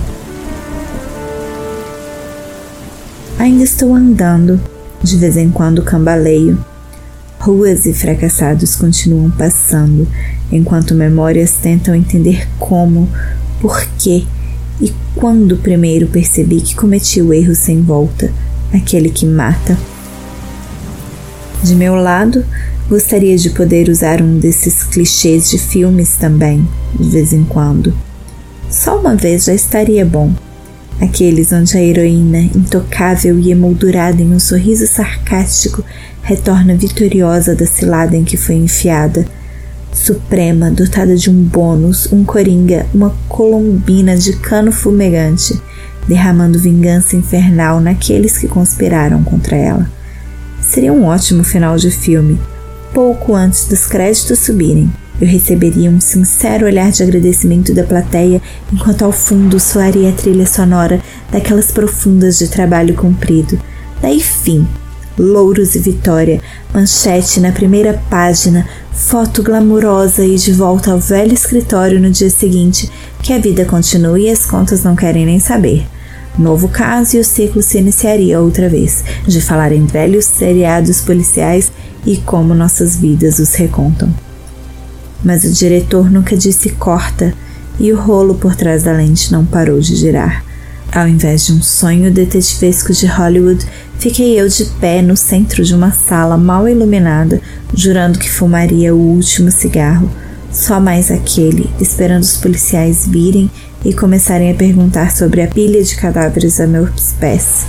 Ainda 3.39 3.63
estou 3.63 3.95
andando, 3.95 4.61
de 5.01 5.17
vez 5.17 5.37
em 5.37 5.49
quando 5.49 5.81
cambaleio. 5.81 6.70
Ruas 7.41 7.85
e 7.85 7.93
fracassados 7.93 8.75
continuam 8.75 9.29
passando, 9.31 10.07
enquanto 10.51 10.95
memórias 10.95 11.53
tentam 11.61 11.93
entender 11.93 12.47
como, 12.59 13.09
por 13.59 13.85
quê 13.97 14.23
e 14.79 14.93
quando 15.15 15.57
primeiro 15.57 16.07
percebi 16.07 16.61
que 16.61 16.75
cometi 16.75 17.21
o 17.21 17.33
erro 17.33 17.53
sem 17.53 17.81
volta, 17.81 18.31
aquele 18.73 19.09
que 19.09 19.25
mata. 19.25 19.77
De 21.63 21.75
meu 21.75 21.95
lado, 21.95 22.45
Gostaria 22.91 23.37
de 23.37 23.49
poder 23.51 23.87
usar 23.87 24.21
um 24.21 24.37
desses 24.37 24.83
clichês 24.83 25.49
de 25.49 25.57
filmes 25.57 26.17
também, 26.17 26.67
de 26.99 27.07
vez 27.07 27.31
em 27.31 27.41
quando. 27.45 27.93
Só 28.69 28.99
uma 28.99 29.15
vez 29.15 29.45
já 29.45 29.53
estaria 29.53 30.05
bom. 30.05 30.33
Aqueles 30.99 31.53
onde 31.53 31.77
a 31.77 31.81
heroína, 31.81 32.39
intocável 32.53 33.39
e 33.39 33.49
emoldurada 33.49 34.21
em 34.21 34.33
um 34.33 34.39
sorriso 34.41 34.85
sarcástico, 34.87 35.85
retorna 36.21 36.75
vitoriosa 36.75 37.55
da 37.55 37.65
cilada 37.65 38.15
em 38.15 38.23
que 38.23 38.37
foi 38.37 38.55
enfiada. 38.55 39.25
Suprema, 39.93 40.71
dotada 40.71 41.15
de 41.15 41.29
um 41.29 41.43
bônus, 41.43 42.11
um 42.11 42.23
coringa, 42.23 42.85
uma 42.93 43.13
colombina 43.27 44.15
de 44.15 44.33
cano 44.37 44.71
fumegante, 44.71 45.59
derramando 46.07 46.59
vingança 46.59 47.15
infernal 47.15 47.81
naqueles 47.81 48.37
que 48.37 48.47
conspiraram 48.47 49.23
contra 49.23 49.55
ela. 49.55 49.89
Seria 50.61 50.93
um 50.93 51.05
ótimo 51.05 51.43
final 51.43 51.75
de 51.75 51.91
filme, 51.91 52.39
pouco 52.93 53.35
antes 53.35 53.65
dos 53.65 53.85
créditos 53.85 54.39
subirem. 54.39 54.91
Eu 55.19 55.27
receberia 55.27 55.89
um 55.89 55.99
sincero 55.99 56.65
olhar 56.65 56.91
de 56.91 57.03
agradecimento 57.03 57.73
da 57.75 57.83
plateia, 57.83 58.41
enquanto 58.73 59.03
ao 59.03 59.11
fundo 59.11 59.59
soaria 59.59 60.09
a 60.09 60.13
trilha 60.13 60.47
sonora 60.47 60.99
daquelas 61.31 61.69
profundas 61.69 62.39
de 62.39 62.47
trabalho 62.47 62.95
cumprido. 62.95 63.59
Daí 64.01 64.19
fim, 64.19 64.65
louros 65.21 65.75
e 65.75 65.79
vitória, 65.79 66.41
manchete 66.73 67.39
na 67.39 67.51
primeira 67.51 68.01
página, 68.09 68.67
foto 68.91 69.43
glamurosa 69.43 70.25
e 70.25 70.35
de 70.35 70.51
volta 70.51 70.91
ao 70.91 70.99
velho 70.99 71.33
escritório 71.33 71.99
no 71.99 72.09
dia 72.09 72.29
seguinte, 72.29 72.91
que 73.21 73.31
a 73.31 73.37
vida 73.37 73.63
continua 73.63 74.19
e 74.19 74.29
as 74.29 74.45
contas 74.45 74.83
não 74.83 74.95
querem 74.95 75.25
nem 75.25 75.39
saber. 75.39 75.85
Novo 76.37 76.69
caso 76.69 77.17
e 77.17 77.19
o 77.19 77.23
ciclo 77.23 77.61
se 77.61 77.77
iniciaria 77.77 78.39
outra 78.39 78.67
vez, 78.67 79.03
de 79.27 79.39
falar 79.41 79.71
em 79.71 79.85
velhos 79.85 80.25
seriados 80.25 81.01
policiais 81.01 81.71
e 82.05 82.17
como 82.17 82.55
nossas 82.55 82.95
vidas 82.95 83.37
os 83.37 83.53
recontam. 83.53 84.11
Mas 85.23 85.43
o 85.43 85.51
diretor 85.51 86.09
nunca 86.09 86.35
disse 86.35 86.71
corta 86.71 87.33
e 87.79 87.91
o 87.93 87.99
rolo 87.99 88.35
por 88.35 88.55
trás 88.55 88.83
da 88.83 88.91
lente 88.91 89.31
não 89.31 89.45
parou 89.45 89.79
de 89.79 89.95
girar. 89.95 90.50
Ao 90.93 91.07
invés 91.07 91.45
de 91.45 91.53
um 91.53 91.61
sonho 91.61 92.11
detetivesco 92.11 92.91
de 92.91 93.05
Hollywood, 93.05 93.65
fiquei 93.97 94.37
eu 94.37 94.49
de 94.49 94.65
pé 94.81 95.01
no 95.01 95.15
centro 95.15 95.63
de 95.63 95.73
uma 95.73 95.91
sala 95.91 96.35
mal 96.35 96.67
iluminada, 96.67 97.39
jurando 97.73 98.19
que 98.19 98.29
fumaria 98.29 98.93
o 98.93 98.99
último 98.99 99.49
cigarro, 99.49 100.11
só 100.51 100.81
mais 100.81 101.09
aquele, 101.09 101.69
esperando 101.79 102.23
os 102.23 102.35
policiais 102.35 103.07
virem 103.07 103.49
e 103.85 103.93
começarem 103.93 104.51
a 104.51 104.53
perguntar 104.53 105.13
sobre 105.13 105.41
a 105.41 105.47
pilha 105.47 105.81
de 105.81 105.95
cadáveres 105.95 106.59
a 106.59 106.67
meus 106.67 107.13
pés. 107.13 107.65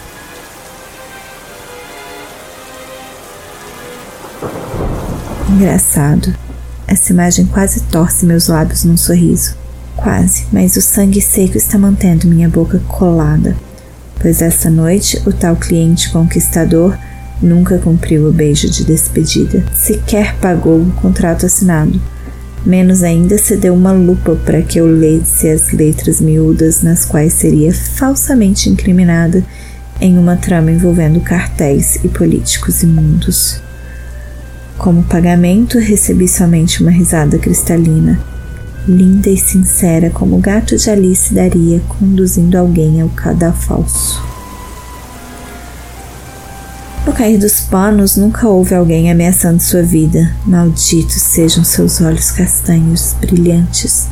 Engraçado. 5.49 6.35
Essa 6.89 7.13
imagem 7.13 7.47
quase 7.47 7.83
torce 7.85 8.27
meus 8.27 8.49
lábios 8.49 8.83
num 8.83 8.97
sorriso. 8.97 9.62
Quase, 10.03 10.47
mas 10.53 10.75
o 10.75 10.83
sangue 10.83 11.21
seco 11.21 11.57
está 11.57 11.79
mantendo 11.79 12.27
minha 12.27 12.49
boca 12.49 12.81
colada. 12.89 13.57
Pois 14.21 14.43
essa 14.43 14.69
noite 14.69 15.23
o 15.25 15.33
tal 15.33 15.55
cliente 15.55 16.11
conquistador 16.11 16.99
nunca 17.41 17.79
cumpriu 17.79 18.29
o 18.29 18.33
beijo 18.33 18.69
de 18.69 18.85
despedida, 18.85 19.65
sequer 19.73 20.35
pagou 20.41 20.81
o 20.81 20.93
contrato 20.93 21.47
assinado. 21.47 22.01
Menos 22.67 23.05
ainda 23.05 23.39
cedeu 23.39 23.75
uma 23.75 23.93
lupa 23.93 24.35
para 24.45 24.63
que 24.63 24.79
eu 24.79 24.87
lesse 24.87 25.49
as 25.49 25.71
letras 25.71 26.21
miúdas 26.21 26.83
nas 26.83 27.05
quais 27.05 27.33
seria 27.33 27.73
falsamente 27.73 28.69
incriminada 28.69 29.45
em 30.01 30.19
uma 30.19 30.37
trama 30.37 30.73
envolvendo 30.73 31.21
cartéis 31.21 31.97
e 32.03 32.09
políticos 32.09 32.83
imundos. 32.83 33.61
Como 34.79 35.05
pagamento, 35.05 35.79
recebi 35.79 36.27
somente 36.27 36.83
uma 36.83 36.91
risada 36.91 37.39
cristalina, 37.39 38.19
linda 38.87 39.31
e 39.31 39.37
sincera 39.37 40.11
como 40.11 40.37
o 40.37 40.41
gato 40.41 40.77
de 40.77 40.91
Alice 40.91 41.33
daria 41.33 41.81
conduzindo 41.89 42.59
alguém 42.59 43.01
ao 43.01 43.09
cadafalso. 43.09 44.23
No 47.07 47.13
cair 47.13 47.37
dos 47.37 47.61
panos, 47.61 48.17
nunca 48.17 48.49
houve 48.49 48.75
alguém 48.75 49.11
ameaçando 49.11 49.61
sua 49.61 49.83
vida. 49.83 50.35
Malditos 50.47 51.21
sejam 51.21 51.65
seus 51.65 52.01
olhos 52.01 52.31
castanhos, 52.31 53.17
brilhantes. 53.21 54.07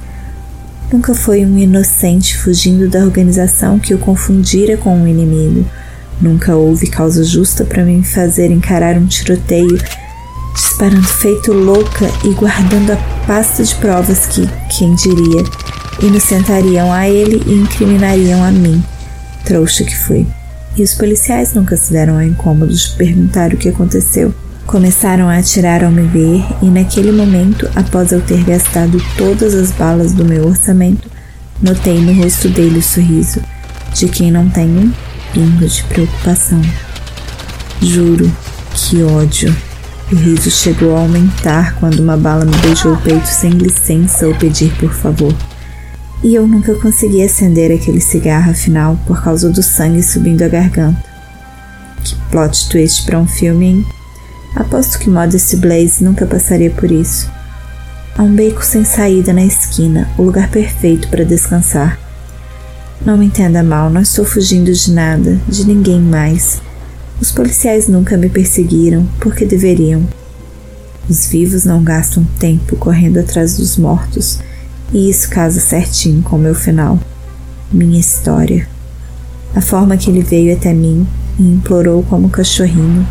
Nunca 0.93 1.15
foi 1.15 1.47
um 1.47 1.57
inocente 1.57 2.37
fugindo 2.37 2.89
da 2.89 3.05
organização 3.05 3.79
que 3.79 3.95
o 3.95 3.99
confundira 3.99 4.77
com 4.77 4.97
um 4.97 5.07
inimigo. 5.07 5.65
Nunca 6.21 6.57
houve 6.57 6.89
causa 6.89 7.23
justa 7.23 7.65
para 7.65 7.85
me 7.85 8.03
fazer 8.03 8.51
encarar 8.51 8.99
um 8.99 9.07
tiroteio 9.07 9.79
disparando 10.55 11.07
feito 11.07 11.53
louca 11.53 12.11
e 12.25 12.31
guardando 12.35 12.93
a 12.93 12.97
pasta 13.27 13.63
de 13.63 13.75
provas 13.77 14.27
que, 14.27 14.49
quem 14.77 14.95
diria, 14.95 15.45
inocentariam 16.03 16.93
a 16.93 17.09
ele 17.09 17.43
e 17.47 17.55
incriminariam 17.55 18.43
a 18.43 18.51
mim, 18.51 18.83
trouxa 19.45 19.85
que 19.85 19.97
fui. 19.97 20.27
E 20.77 20.83
os 20.83 20.95
policiais 20.95 21.53
nunca 21.55 21.77
se 21.77 21.93
deram 21.93 22.15
ao 22.15 22.23
incômodo 22.23 22.75
de 22.75 22.91
perguntar 22.91 23.53
o 23.53 23.57
que 23.57 23.69
aconteceu. 23.69 24.35
Começaram 24.67 25.29
a 25.29 25.37
atirar 25.37 25.83
ao 25.83 25.91
me 25.91 26.03
ver, 26.03 26.45
e 26.63 26.67
naquele 26.67 27.11
momento, 27.11 27.69
após 27.75 28.13
eu 28.13 28.21
ter 28.21 28.45
gastado 28.45 29.03
todas 29.17 29.55
as 29.55 29.73
balas 29.73 30.13
do 30.13 30.25
meu 30.25 30.47
orçamento, 30.47 31.11
notei 31.61 32.01
no 32.01 32.23
rosto 32.23 32.49
dele 32.49 32.79
o 32.79 32.83
sorriso 32.83 33.41
de 33.93 34.09
quem 34.09 34.31
não 34.31 34.49
tem 34.49 34.69
um 34.69 34.93
pingo 35.33 35.67
de 35.67 35.83
preocupação. 35.85 36.63
Juro, 37.83 38.31
que 38.73 39.03
ódio. 39.03 39.70
O 40.13 40.15
riso 40.17 40.51
chegou 40.51 40.97
a 40.97 41.01
aumentar 41.01 41.77
quando 41.77 42.01
uma 42.01 42.17
bala 42.17 42.45
me 42.45 42.57
beijou 42.57 42.95
o 42.95 43.01
peito 43.01 43.29
sem 43.29 43.51
licença 43.51 44.27
ou 44.27 44.35
pedir 44.35 44.73
por 44.77 44.93
favor. 44.93 45.33
E 46.21 46.35
eu 46.35 46.49
nunca 46.49 46.75
consegui 46.75 47.23
acender 47.23 47.71
aquele 47.73 48.01
cigarro 48.01 48.51
afinal 48.51 48.99
por 49.07 49.23
causa 49.23 49.49
do 49.49 49.63
sangue 49.63 50.03
subindo 50.03 50.43
a 50.43 50.49
garganta. 50.49 51.03
Que 52.03 52.17
plot 52.31 52.69
twist 52.69 53.07
para 53.07 53.21
um 53.21 53.27
filme, 53.27 53.67
hein? 53.67 53.87
Aposto 54.57 54.99
que 54.99 55.09
Modest 55.09 55.55
Blaze 55.57 56.03
nunca 56.03 56.27
passaria 56.27 56.71
por 56.71 56.91
isso. 56.91 57.31
Há 58.19 58.23
um 58.25 58.35
beco 58.35 58.65
sem 58.65 58.85
saída 58.85 59.33
na 59.33 59.45
esquina, 59.45 60.11
o 60.19 60.23
lugar 60.23 60.51
perfeito 60.51 61.09
para 61.09 61.25
descansar. 61.25 61.99
Não 63.07 63.17
me 63.17 63.27
entenda 63.27 63.63
mal, 63.63 63.89
não 63.89 64.01
estou 64.01 64.25
fugindo 64.25 64.73
de 64.73 64.91
nada, 64.91 65.41
de 65.49 65.65
ninguém 65.65 66.01
mais. 66.01 66.61
Os 67.21 67.31
policiais 67.31 67.87
nunca 67.87 68.17
me 68.17 68.31
perseguiram, 68.31 69.07
porque 69.21 69.45
deveriam. 69.45 70.03
Os 71.09 71.27
vivos 71.27 71.65
não 71.65 71.85
gastam 71.85 72.25
tempo 72.39 72.77
correndo 72.77 73.19
atrás 73.19 73.59
dos 73.59 73.77
mortos, 73.77 74.39
e 74.93 75.11
isso 75.11 75.29
casa 75.29 75.61
certinho 75.61 76.23
com 76.23 76.37
o 76.37 76.39
meu 76.39 76.55
final. 76.55 76.99
Minha 77.71 78.01
história. 78.01 78.67
A 79.55 79.61
forma 79.61 79.97
que 79.97 80.11
ele 80.11 80.23
veio 80.23 80.55
até 80.55 80.73
mim 80.73 81.07
e 81.39 81.43
implorou 81.43 82.03
como 82.05 82.31
cachorrinho 82.31 83.07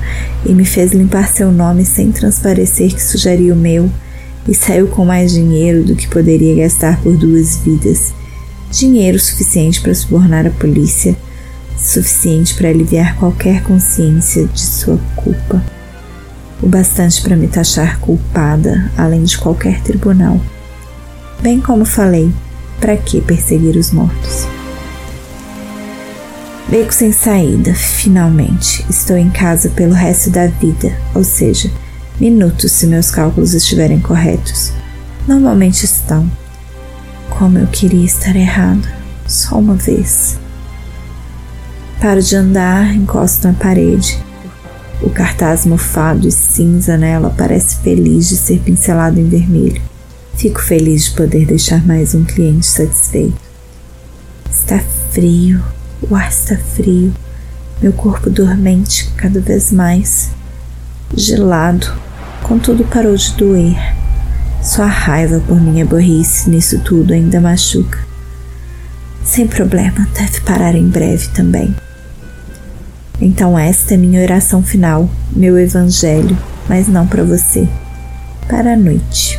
e 0.46 0.54
me 0.54 0.66
fez 0.66 0.92
limpar 0.92 1.28
seu 1.28 1.52
nome 1.52 1.86
sem 1.86 2.12
transparecer 2.12 2.94
que 2.94 3.04
sujaria 3.04 3.54
o 3.54 3.58
meu 3.58 3.92
e 4.48 4.56
saiu 4.56 4.88
com 4.88 5.06
mais 5.06 5.32
dinheiro 5.32 5.84
do 5.84 5.96
que 5.96 6.08
poderia 6.08 6.64
gastar 6.64 7.00
por 7.02 7.16
duas 7.16 7.58
vidas. 7.58 8.14
Dinheiro 8.72 9.20
suficiente 9.20 9.82
para 9.82 9.94
subornar 9.94 10.48
a 10.48 10.52
polícia, 10.52 11.16
suficiente 11.80 12.54
para 12.56 12.70
aliviar 12.70 13.16
qualquer 13.16 13.64
consciência 13.64 14.46
de 14.46 14.60
sua 14.60 15.00
culpa, 15.16 15.64
o 16.62 16.68
bastante 16.68 17.22
para 17.22 17.36
me 17.36 17.48
taxar 17.48 18.00
culpada, 18.00 18.92
além 18.98 19.24
de 19.24 19.38
qualquer 19.38 19.82
tribunal. 19.82 20.40
Bem 21.42 21.62
como 21.62 21.86
falei, 21.86 22.32
para 22.80 22.98
que 22.98 23.22
perseguir 23.22 23.76
os 23.78 23.92
mortos? 23.92 24.48
Beco 26.70 26.94
sem 26.94 27.12
saída, 27.12 27.74
finalmente. 27.74 28.86
Estou 28.90 29.18
em 29.18 29.30
casa 29.30 29.70
pelo 29.70 29.94
resto 29.94 30.30
da 30.30 30.46
vida, 30.46 30.96
ou 31.16 31.24
seja, 31.24 31.72
minutos 32.20 32.74
se 32.74 32.86
meus 32.86 33.10
cálculos 33.10 33.56
estiverem 33.56 34.00
corretos. 34.00 34.72
Normalmente 35.28 35.86
estão. 35.86 36.30
Como 37.30 37.58
eu 37.58 37.68
queria 37.68 38.06
estar 38.06 38.36
errado, 38.36 38.88
só 39.26 39.58
uma 39.58 39.76
vez. 39.76 40.38
Paro 42.02 42.22
de 42.22 42.34
andar, 42.34 42.96
encosto 42.96 43.46
na 43.46 43.54
parede. 43.54 44.18
O 45.02 45.10
cartaz 45.10 45.66
mofado 45.66 46.30
e 46.30 46.32
cinza 46.32 46.98
nela 46.98 47.30
parece 47.30 47.76
feliz 47.80 48.30
de 48.30 48.38
ser 48.38 48.60
pincelado 48.60 49.20
em 49.20 49.28
vermelho. 49.28 49.82
Fico 50.38 50.62
feliz 50.62 51.06
de 51.06 51.12
poder 51.12 51.46
deixar 51.46 51.86
mais 51.86 52.16
um 52.16 52.24
cliente 52.24 52.66
satisfeito. 52.66 53.38
Está 54.50 54.80
frio, 55.12 55.62
o 56.02 56.16
ar 56.16 56.30
está 56.30 56.56
frio, 56.56 57.14
meu 57.82 57.92
corpo 57.92 58.30
dormente 58.30 59.10
cada 59.18 59.42
vez 59.42 59.70
mais. 59.70 60.30
Gelado, 61.14 61.94
contudo 62.44 62.86
parou 62.86 63.18
de 63.18 63.34
doer. 63.34 63.76
Só 64.64 64.84
a 64.84 64.88
raiva 64.88 65.42
por 65.46 65.60
minha 65.60 65.86
burrice 65.86 66.50
nisso 66.50 66.80
tudo 66.80 67.12
ainda 67.12 67.42
machuca. 67.42 68.00
Sem 69.26 69.46
problema, 69.46 70.08
deve 70.14 70.40
parar 70.42 70.76
em 70.76 70.88
breve 70.88 71.28
também. 71.30 71.76
Então, 73.22 73.60
esta 73.60 73.96
é 73.96 73.98
minha 73.98 74.22
oração 74.22 74.64
final, 74.64 75.10
meu 75.36 75.60
evangelho, 75.60 76.38
mas 76.70 76.88
não 76.88 77.06
para 77.06 77.24
você, 77.24 77.68
para 78.48 78.74
a 78.74 78.78
noite. 78.78 79.38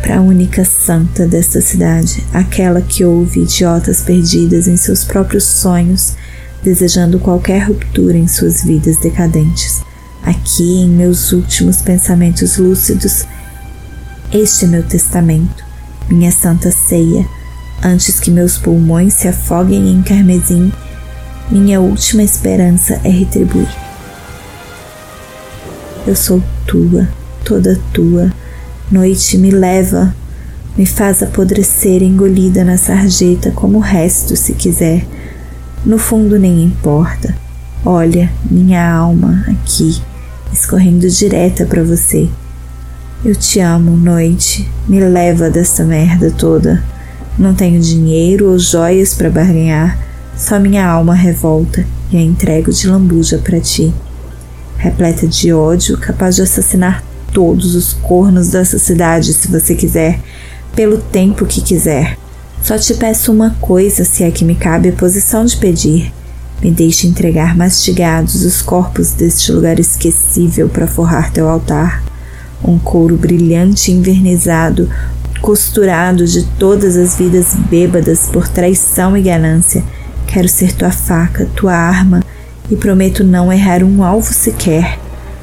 Para 0.00 0.16
a 0.16 0.22
única 0.22 0.64
santa 0.64 1.26
desta 1.26 1.60
cidade, 1.60 2.24
aquela 2.32 2.80
que 2.80 3.04
ouve 3.04 3.42
idiotas 3.42 4.00
perdidas 4.00 4.66
em 4.66 4.76
seus 4.76 5.04
próprios 5.04 5.44
sonhos, 5.44 6.16
desejando 6.62 7.18
qualquer 7.18 7.68
ruptura 7.68 8.16
em 8.16 8.26
suas 8.26 8.64
vidas 8.64 8.96
decadentes. 8.98 9.82
Aqui, 10.22 10.80
em 10.80 10.88
meus 10.88 11.30
últimos 11.32 11.82
pensamentos 11.82 12.56
lúcidos, 12.56 13.26
este 14.32 14.64
é 14.64 14.68
meu 14.68 14.82
testamento, 14.82 15.62
minha 16.08 16.32
santa 16.32 16.70
ceia, 16.70 17.26
antes 17.84 18.18
que 18.18 18.30
meus 18.30 18.56
pulmões 18.56 19.12
se 19.12 19.28
afoguem 19.28 19.90
em 19.90 20.02
carmesim 20.02 20.72
minha 21.50 21.80
última 21.80 22.22
esperança 22.22 23.00
é 23.02 23.08
retribuir. 23.08 23.68
Eu 26.06 26.14
sou 26.14 26.42
tua, 26.66 27.08
toda 27.44 27.78
tua. 27.92 28.30
Noite 28.90 29.38
me 29.38 29.50
leva, 29.50 30.14
me 30.76 30.84
faz 30.84 31.22
apodrecer 31.22 32.02
engolida 32.02 32.64
na 32.64 32.76
sarjeta 32.76 33.50
como 33.50 33.78
o 33.78 33.82
resto, 33.82 34.36
se 34.36 34.52
quiser. 34.52 35.06
No 35.84 35.96
fundo, 35.96 36.38
nem 36.38 36.64
importa. 36.64 37.34
Olha, 37.84 38.30
minha 38.50 38.86
alma 38.90 39.44
aqui, 39.48 40.02
escorrendo 40.52 41.08
direta 41.08 41.64
para 41.64 41.82
você. 41.82 42.28
Eu 43.24 43.34
te 43.34 43.58
amo, 43.60 43.96
noite. 43.96 44.68
Me 44.86 45.00
leva 45.00 45.48
dessa 45.48 45.82
merda 45.84 46.30
toda. 46.30 46.82
Não 47.38 47.54
tenho 47.54 47.80
dinheiro 47.80 48.50
ou 48.50 48.58
joias 48.58 49.14
para 49.14 49.30
barganhar 49.30 50.07
só 50.38 50.56
minha 50.58 50.86
alma 50.86 51.14
revolta 51.14 51.84
e 52.12 52.16
a 52.16 52.20
entrego 52.20 52.72
de 52.72 52.86
lambuja 52.86 53.38
para 53.38 53.58
ti. 53.58 53.92
Repleta 54.76 55.26
de 55.26 55.52
ódio, 55.52 55.98
capaz 55.98 56.36
de 56.36 56.42
assassinar 56.42 57.02
todos 57.32 57.74
os 57.74 57.92
cornos 57.92 58.50
dessa 58.50 58.78
cidade 58.78 59.34
se 59.34 59.48
você 59.48 59.74
quiser, 59.74 60.20
pelo 60.76 60.98
tempo 60.98 61.44
que 61.44 61.60
quiser. 61.60 62.16
Só 62.62 62.78
te 62.78 62.94
peço 62.94 63.32
uma 63.32 63.50
coisa, 63.60 64.04
se 64.04 64.22
é 64.22 64.30
que 64.30 64.44
me 64.44 64.54
cabe 64.54 64.90
a 64.90 64.92
posição 64.92 65.44
de 65.44 65.56
pedir. 65.56 66.12
Me 66.62 66.70
deixe 66.70 67.08
entregar 67.08 67.56
mastigados 67.56 68.44
os 68.44 68.62
corpos 68.62 69.10
deste 69.12 69.50
lugar 69.50 69.80
esquecível 69.80 70.68
para 70.68 70.86
forrar 70.86 71.32
teu 71.32 71.48
altar. 71.48 72.02
Um 72.62 72.78
couro 72.78 73.16
brilhante 73.16 73.90
e 73.90 73.94
envernizado, 73.94 74.88
costurado 75.40 76.26
de 76.26 76.44
todas 76.58 76.96
as 76.96 77.16
vidas 77.16 77.54
bêbadas 77.68 78.28
por 78.32 78.46
traição 78.48 79.16
e 79.16 79.22
ganância 79.22 79.82
Quero 80.28 80.46
ser 80.46 80.72
tua 80.74 80.90
faca, 80.90 81.48
tua 81.56 81.72
arma 81.72 82.22
e 82.70 82.76
prometo 82.76 83.24
não 83.24 83.52
errar 83.52 83.82
um 83.82 84.04
alvo 84.04 84.32
sequer, 84.32 84.98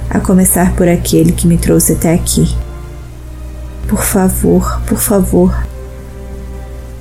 a 0.10 0.20
começar 0.20 0.76
por 0.76 0.88
aquele 0.88 1.32
que 1.32 1.48
me 1.48 1.58
trouxe 1.58 1.94
até 1.94 2.14
aqui. 2.14 2.56
Por 3.88 4.04
favor, 4.04 4.80
por 4.86 5.00
favor, 5.00 5.68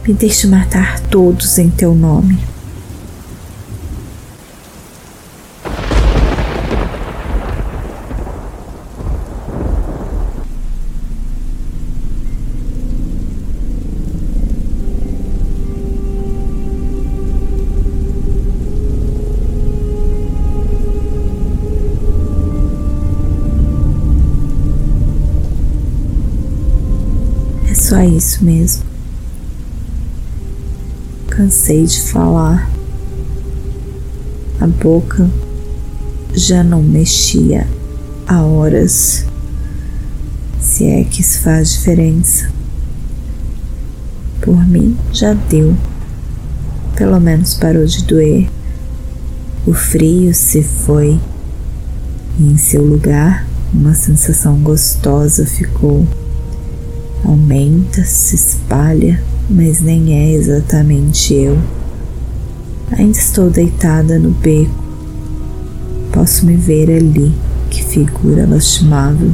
me 0.07 0.15
deixe 0.15 0.47
matar 0.47 0.99
todos 1.01 1.59
em 1.59 1.69
teu 1.69 1.95
nome. 1.95 2.54
Isso 28.25 28.43
mesmo. 28.43 28.83
Cansei 31.29 31.85
de 31.85 32.01
falar. 32.01 32.71
A 34.59 34.67
boca 34.67 35.29
já 36.33 36.65
não 36.65 36.83
mexia 36.83 37.69
há 38.27 38.43
horas. 38.43 39.27
Se 40.59 40.87
é 40.87 41.05
que 41.05 41.21
isso 41.21 41.41
faz 41.41 41.73
diferença. 41.73 42.51
Por 44.41 44.67
mim 44.67 44.97
já 45.13 45.35
deu. 45.35 45.77
Pelo 46.97 47.21
menos 47.21 47.55
parou 47.55 47.85
de 47.85 48.05
doer. 48.05 48.49
O 49.67 49.75
frio 49.75 50.33
se 50.33 50.63
foi. 50.63 51.21
E 52.39 52.43
em 52.43 52.57
seu 52.57 52.83
lugar, 52.83 53.47
Uma 53.73 53.93
sensação 53.93 54.61
gostosa 54.61 55.45
ficou. 55.45 56.07
Aumenta, 57.25 58.05
se 58.05 58.35
espalha, 58.35 59.19
mas 59.49 59.81
nem 59.81 60.13
é 60.13 60.33
exatamente 60.35 61.33
eu. 61.33 61.59
Ainda 62.93 63.17
estou 63.17 63.49
deitada 63.49 64.19
no 64.19 64.31
beco. 64.31 64.85
Posso 66.13 66.45
me 66.45 66.55
ver 66.55 66.91
ali, 66.91 67.33
que 67.71 67.83
figura 67.83 68.47
lastimável. 68.47 69.33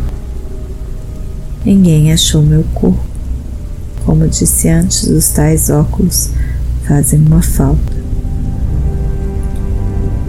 Ninguém 1.65 2.13
achou 2.13 2.43
meu 2.43 2.65
corpo. 2.73 3.05
Como 4.07 4.27
disse 4.29 4.69
antes, 4.69 5.03
os 5.09 5.29
tais 5.31 5.69
óculos 5.69 6.31
fazem 6.87 7.21
uma 7.21 7.43
falta. 7.43 8.01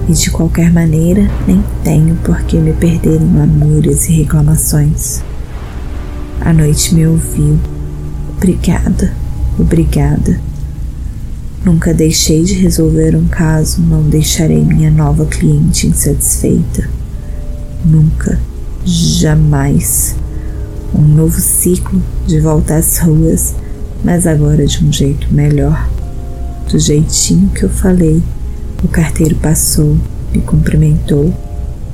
E 0.10 0.14
de 0.14 0.32
qualquer 0.32 0.74
maneira, 0.74 1.30
nem 1.48 1.64
tenho 1.84 2.16
por 2.18 2.42
que 2.42 2.58
me 2.58 2.74
perder 2.74 3.22
em 3.22 3.38
lamúrias 3.38 4.10
e 4.10 4.14
reclamações. 4.14 5.22
A 6.44 6.52
noite 6.52 6.96
me 6.96 7.06
ouviu. 7.06 7.60
Obrigada, 8.36 9.14
obrigada. 9.60 10.42
Nunca 11.64 11.94
deixei 11.94 12.44
de 12.44 12.56
resolver 12.56 13.16
um 13.16 13.28
caso, 13.28 13.80
não 13.80 14.02
deixarei 14.02 14.66
minha 14.66 14.90
nova 14.90 15.28
cliente 15.28 15.86
insatisfeita. 15.86 16.90
Nunca, 17.86 18.40
jamais. 18.84 20.16
Um 20.96 21.04
novo 21.04 21.40
ciclo 21.40 22.02
de 22.26 22.40
volta 22.40 22.76
às 22.76 22.98
ruas, 22.98 23.54
mas 24.04 24.26
agora 24.26 24.66
de 24.66 24.84
um 24.84 24.92
jeito 24.92 25.32
melhor. 25.32 25.88
Do 26.72 26.80
jeitinho 26.80 27.50
que 27.50 27.64
eu 27.64 27.70
falei, 27.70 28.22
o 28.84 28.88
carteiro 28.88 29.36
passou, 29.36 29.96
me 30.34 30.42
cumprimentou. 30.42 31.32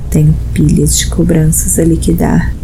Tenho 0.08 0.34
pilhas 0.54 0.96
de 0.96 1.08
cobranças 1.08 1.78
a 1.78 1.84
liquidar. 1.84 2.57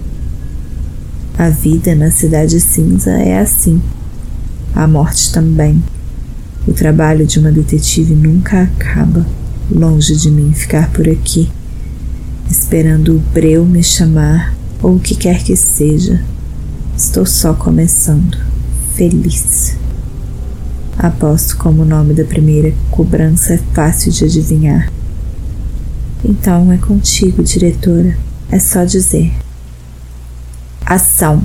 A 1.37 1.49
vida 1.49 1.97
na 1.97 2.13
Cidade 2.13 2.61
Cinza 2.61 3.11
é 3.11 3.41
assim. 3.41 3.83
A 4.73 4.87
morte 4.87 5.33
também. 5.33 5.83
O 6.67 6.73
trabalho 6.73 7.27
de 7.27 7.41
uma 7.41 7.51
detetive 7.51 8.15
nunca 8.15 8.63
acaba. 8.63 9.27
Longe 9.69 10.15
de 10.15 10.31
mim 10.31 10.53
ficar 10.53 10.91
por 10.93 11.09
aqui, 11.09 11.51
esperando 12.49 13.17
o 13.17 13.19
breu 13.19 13.65
me 13.65 13.83
chamar 13.83 14.55
ou 14.81 14.95
o 14.95 15.01
que 15.01 15.17
quer 15.17 15.43
que 15.43 15.57
seja. 15.57 16.23
Estou 16.97 17.27
só 17.27 17.53
começando, 17.53 18.39
feliz. 18.95 19.77
Aposto 20.97 21.57
como 21.57 21.83
o 21.83 21.87
nome 21.87 22.15
da 22.15 22.25
primeira 22.25 22.73
cobrança 22.93 23.55
é 23.55 23.59
fácil 23.75 24.13
de 24.13 24.25
adivinhar. 24.25 24.93
Então 26.25 26.71
é 26.71 26.77
contigo, 26.77 27.43
diretora. 27.43 28.17
É 28.53 28.59
só 28.61 28.85
dizer. 28.85 29.44
Ação. 30.87 31.43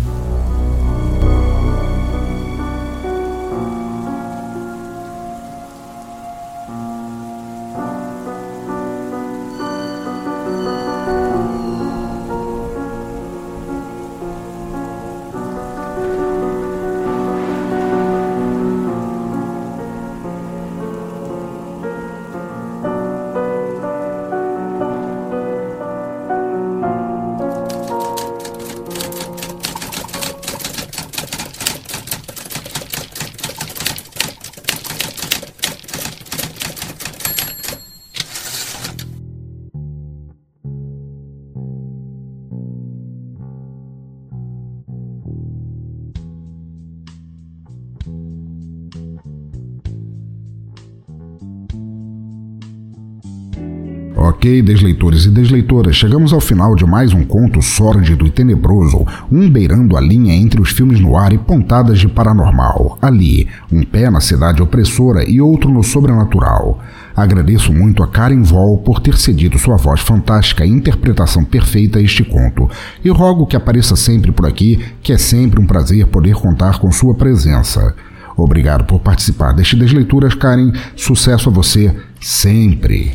Ok, 54.40 54.62
desleitores 54.62 55.26
e 55.26 55.30
desleitoras, 55.30 55.98
chegamos 55.98 56.32
ao 56.32 56.40
final 56.40 56.74
de 56.74 56.86
mais 56.86 57.12
um 57.12 57.26
conto 57.26 57.62
sórdido 57.62 58.26
e 58.26 58.32
tenebroso, 58.32 59.06
um 59.30 59.50
beirando 59.50 59.98
a 59.98 60.00
linha 60.00 60.34
entre 60.34 60.62
os 60.62 60.70
filmes 60.70 60.98
no 60.98 61.18
ar 61.18 61.34
e 61.34 61.38
pontadas 61.38 62.00
de 62.00 62.08
paranormal. 62.08 62.98
Ali, 63.02 63.50
um 63.70 63.84
pé 63.84 64.10
na 64.10 64.22
cidade 64.22 64.62
opressora 64.62 65.30
e 65.30 65.42
outro 65.42 65.70
no 65.70 65.84
sobrenatural. 65.84 66.80
Agradeço 67.14 67.74
muito 67.74 68.02
a 68.02 68.08
Karen 68.08 68.42
Vol 68.42 68.78
por 68.78 69.02
ter 69.02 69.18
cedido 69.18 69.60
sua 69.60 69.76
voz 69.76 70.00
fantástica 70.00 70.66
e 70.66 70.70
interpretação 70.70 71.44
perfeita 71.44 72.00
a 72.00 72.02
este 72.02 72.24
conto, 72.24 72.70
e 73.04 73.10
rogo 73.10 73.46
que 73.46 73.58
apareça 73.58 73.98
sempre 73.98 74.32
por 74.32 74.46
aqui, 74.46 74.80
que 75.04 75.12
é 75.12 75.18
sempre 75.18 75.60
um 75.60 75.68
prazer 75.68 76.08
poder 76.08 76.36
contar 76.36 76.80
com 76.80 76.90
sua 76.94 77.14
presença. 77.14 77.94
Obrigado 78.38 78.86
por 78.86 79.02
participar 79.02 79.52
deste 79.52 79.76
Desleituras, 79.76 80.34
Karen. 80.34 80.72
Sucesso 80.96 81.50
a 81.50 81.52
você 81.52 81.94
sempre. 82.22 83.12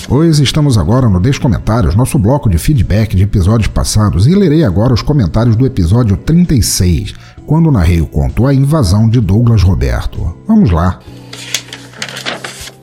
Pois 0.08 0.40
estamos 0.40 0.78
agora 0.78 1.10
no 1.10 1.20
Descomentários, 1.20 1.94
nosso 1.94 2.18
bloco 2.18 2.50
de 2.50 2.58
feedback 2.58 3.14
de 3.14 3.24
episódios 3.24 3.68
passados, 3.68 4.26
e 4.26 4.34
lerei 4.34 4.64
agora 4.64 4.94
os 4.94 5.02
comentários 5.02 5.58
do 5.58 5.66
episódio 5.66 6.16
36, 6.16 7.14
quando 7.46 7.70
narrei 7.70 8.00
o 8.00 8.08
conto 8.08 8.48
A 8.48 8.54
Invasão 8.54 9.10
de 9.10 9.20
Douglas 9.20 9.64
Roberto. 9.64 10.38
Vamos 10.48 10.72
lá! 10.72 11.00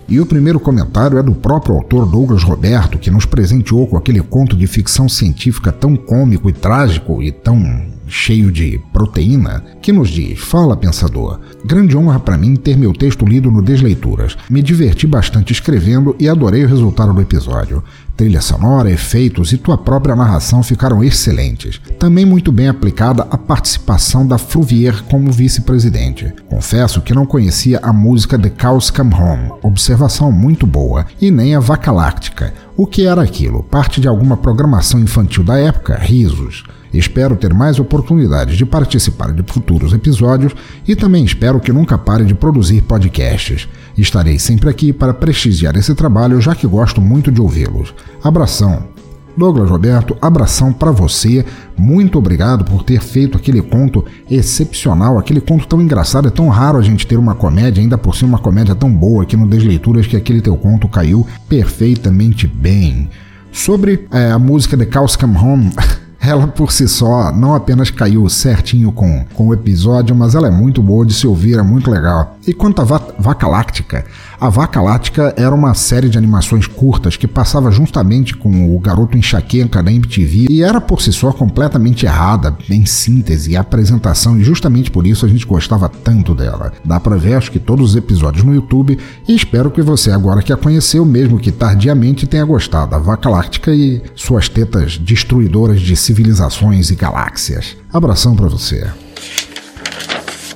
E 0.06 0.20
o 0.20 0.26
primeiro 0.26 0.60
comentário 0.60 1.16
é 1.16 1.22
do 1.22 1.34
próprio 1.34 1.76
autor 1.76 2.04
Douglas 2.04 2.42
Roberto, 2.42 2.98
que 2.98 3.10
nos 3.10 3.24
presenteou 3.24 3.86
com 3.86 3.96
aquele 3.96 4.20
conto 4.20 4.54
de 4.54 4.66
ficção 4.66 5.08
científica 5.08 5.72
tão 5.72 5.96
cômico 5.96 6.50
e 6.50 6.52
trágico 6.52 7.22
e 7.22 7.32
tão 7.32 7.93
cheio 8.06 8.50
de 8.50 8.80
proteína, 8.92 9.64
que 9.80 9.92
nos 9.92 10.08
diz: 10.08 10.40
Fala, 10.40 10.76
pensador. 10.76 11.40
Grande 11.64 11.96
honra 11.96 12.20
para 12.20 12.38
mim 12.38 12.56
ter 12.56 12.76
meu 12.76 12.92
texto 12.92 13.24
lido 13.24 13.50
no 13.50 13.62
Desleituras. 13.62 14.36
Me 14.48 14.62
diverti 14.62 15.06
bastante 15.06 15.52
escrevendo 15.52 16.14
e 16.18 16.28
adorei 16.28 16.64
o 16.64 16.68
resultado 16.68 17.12
do 17.12 17.20
episódio. 17.20 17.82
Trilha 18.16 18.40
sonora, 18.40 18.90
efeitos 18.90 19.52
e 19.52 19.58
tua 19.58 19.76
própria 19.76 20.14
narração 20.14 20.62
ficaram 20.62 21.02
excelentes. 21.02 21.80
Também 21.98 22.24
muito 22.24 22.52
bem 22.52 22.68
aplicada 22.68 23.26
a 23.28 23.36
participação 23.36 24.24
da 24.24 24.38
Fluvier 24.38 25.02
como 25.10 25.32
vice-presidente. 25.32 26.32
Confesso 26.48 27.00
que 27.00 27.12
não 27.12 27.26
conhecia 27.26 27.80
a 27.82 27.92
música 27.92 28.38
The 28.38 28.50
Cows 28.50 28.90
Come 28.90 29.12
Home, 29.14 29.52
observação 29.62 30.30
muito 30.30 30.64
boa, 30.64 31.06
e 31.20 31.28
nem 31.28 31.56
a 31.56 31.60
Vaca 31.60 31.90
Láctica. 31.90 32.54
O 32.76 32.86
que 32.86 33.04
era 33.04 33.20
aquilo? 33.20 33.64
Parte 33.64 34.00
de 34.00 34.06
alguma 34.06 34.36
programação 34.36 35.00
infantil 35.00 35.42
da 35.42 35.58
época? 35.58 35.98
Risos. 35.98 36.64
Espero 36.98 37.36
ter 37.36 37.52
mais 37.52 37.78
oportunidades 37.78 38.56
de 38.56 38.64
participar 38.64 39.32
de 39.32 39.42
futuros 39.42 39.92
episódios 39.92 40.54
e 40.86 40.94
também 40.94 41.24
espero 41.24 41.60
que 41.60 41.72
nunca 41.72 41.98
pare 41.98 42.24
de 42.24 42.34
produzir 42.34 42.82
podcasts. 42.82 43.68
Estarei 43.96 44.38
sempre 44.38 44.70
aqui 44.70 44.92
para 44.92 45.12
prestigiar 45.12 45.76
esse 45.76 45.94
trabalho, 45.94 46.40
já 46.40 46.54
que 46.54 46.66
gosto 46.66 47.00
muito 47.00 47.30
de 47.30 47.40
ouvi-los. 47.40 47.94
Abração! 48.22 48.94
Douglas 49.36 49.68
Roberto, 49.68 50.16
abração 50.22 50.72
para 50.72 50.92
você. 50.92 51.44
Muito 51.76 52.18
obrigado 52.18 52.64
por 52.64 52.84
ter 52.84 53.00
feito 53.00 53.36
aquele 53.36 53.60
conto 53.60 54.04
excepcional, 54.30 55.18
aquele 55.18 55.40
conto 55.40 55.66
tão 55.66 55.82
engraçado. 55.82 56.28
É 56.28 56.30
tão 56.30 56.48
raro 56.48 56.78
a 56.78 56.82
gente 56.82 57.06
ter 57.06 57.18
uma 57.18 57.34
comédia, 57.34 57.82
ainda 57.82 57.98
por 57.98 58.14
cima 58.14 58.30
uma 58.30 58.38
comédia 58.38 58.74
tão 58.74 58.92
boa 58.92 59.24
aqui 59.24 59.36
no 59.36 59.48
Desleituras, 59.48 60.06
que 60.06 60.16
aquele 60.16 60.40
teu 60.40 60.56
conto 60.56 60.88
caiu 60.88 61.26
perfeitamente 61.48 62.46
bem. 62.46 63.10
Sobre 63.50 64.06
é, 64.12 64.30
a 64.30 64.38
música 64.38 64.76
The 64.76 64.86
Cows 64.86 65.16
Come 65.16 65.36
Home. 65.36 65.72
ela 66.26 66.46
por 66.46 66.72
si 66.72 66.88
só 66.88 67.32
não 67.32 67.54
apenas 67.54 67.90
caiu 67.90 68.28
certinho 68.28 68.90
com, 68.92 69.24
com 69.34 69.48
o 69.48 69.54
episódio, 69.54 70.14
mas 70.14 70.34
ela 70.34 70.48
é 70.48 70.50
muito 70.50 70.82
boa 70.82 71.04
de 71.04 71.14
se 71.14 71.26
ouvir, 71.26 71.58
é 71.58 71.62
muito 71.62 71.90
legal. 71.90 72.38
E 72.46 72.52
quanto 72.52 72.80
à 72.80 72.84
Vaca 72.84 73.46
Láctica, 73.46 74.04
a 74.40 74.48
Vaca 74.48 74.80
Láctica 74.80 75.32
era 75.36 75.54
uma 75.54 75.74
série 75.74 76.08
de 76.08 76.18
animações 76.18 76.66
curtas 76.66 77.16
que 77.16 77.26
passava 77.26 77.70
justamente 77.70 78.36
com 78.36 78.74
o 78.74 78.78
garoto 78.78 79.16
enxaqueca 79.16 79.82
da 79.82 79.92
MTV 79.92 80.46
e 80.50 80.62
era 80.62 80.80
por 80.80 81.00
si 81.00 81.12
só 81.12 81.32
completamente 81.32 82.06
errada, 82.06 82.56
em 82.68 82.84
síntese 82.84 83.52
e 83.52 83.56
apresentação, 83.56 84.38
e 84.38 84.44
justamente 84.44 84.90
por 84.90 85.06
isso 85.06 85.24
a 85.24 85.28
gente 85.28 85.46
gostava 85.46 85.88
tanto 85.88 86.34
dela. 86.34 86.72
Dá 86.84 86.98
pra 86.98 87.16
ver 87.16 87.34
acho 87.34 87.50
que 87.50 87.58
todos 87.58 87.90
os 87.90 87.96
episódios 87.96 88.44
no 88.44 88.54
YouTube 88.54 88.98
e 89.28 89.34
espero 89.34 89.70
que 89.70 89.82
você 89.82 90.10
agora 90.10 90.42
que 90.42 90.52
a 90.52 90.56
conheceu, 90.56 91.04
mesmo 91.04 91.38
que 91.38 91.52
tardiamente, 91.52 92.26
tenha 92.26 92.44
gostado 92.44 92.92
da 92.92 92.98
Vaca 92.98 93.28
Láctica 93.28 93.72
e 93.72 94.02
suas 94.14 94.48
tetas 94.48 94.98
destruidoras 94.98 95.80
de 95.80 95.94
civilizações 95.94 96.90
e 96.90 96.94
galáxias. 96.94 97.76
Abração 97.92 98.34
para 98.34 98.48
você. 98.48 99.03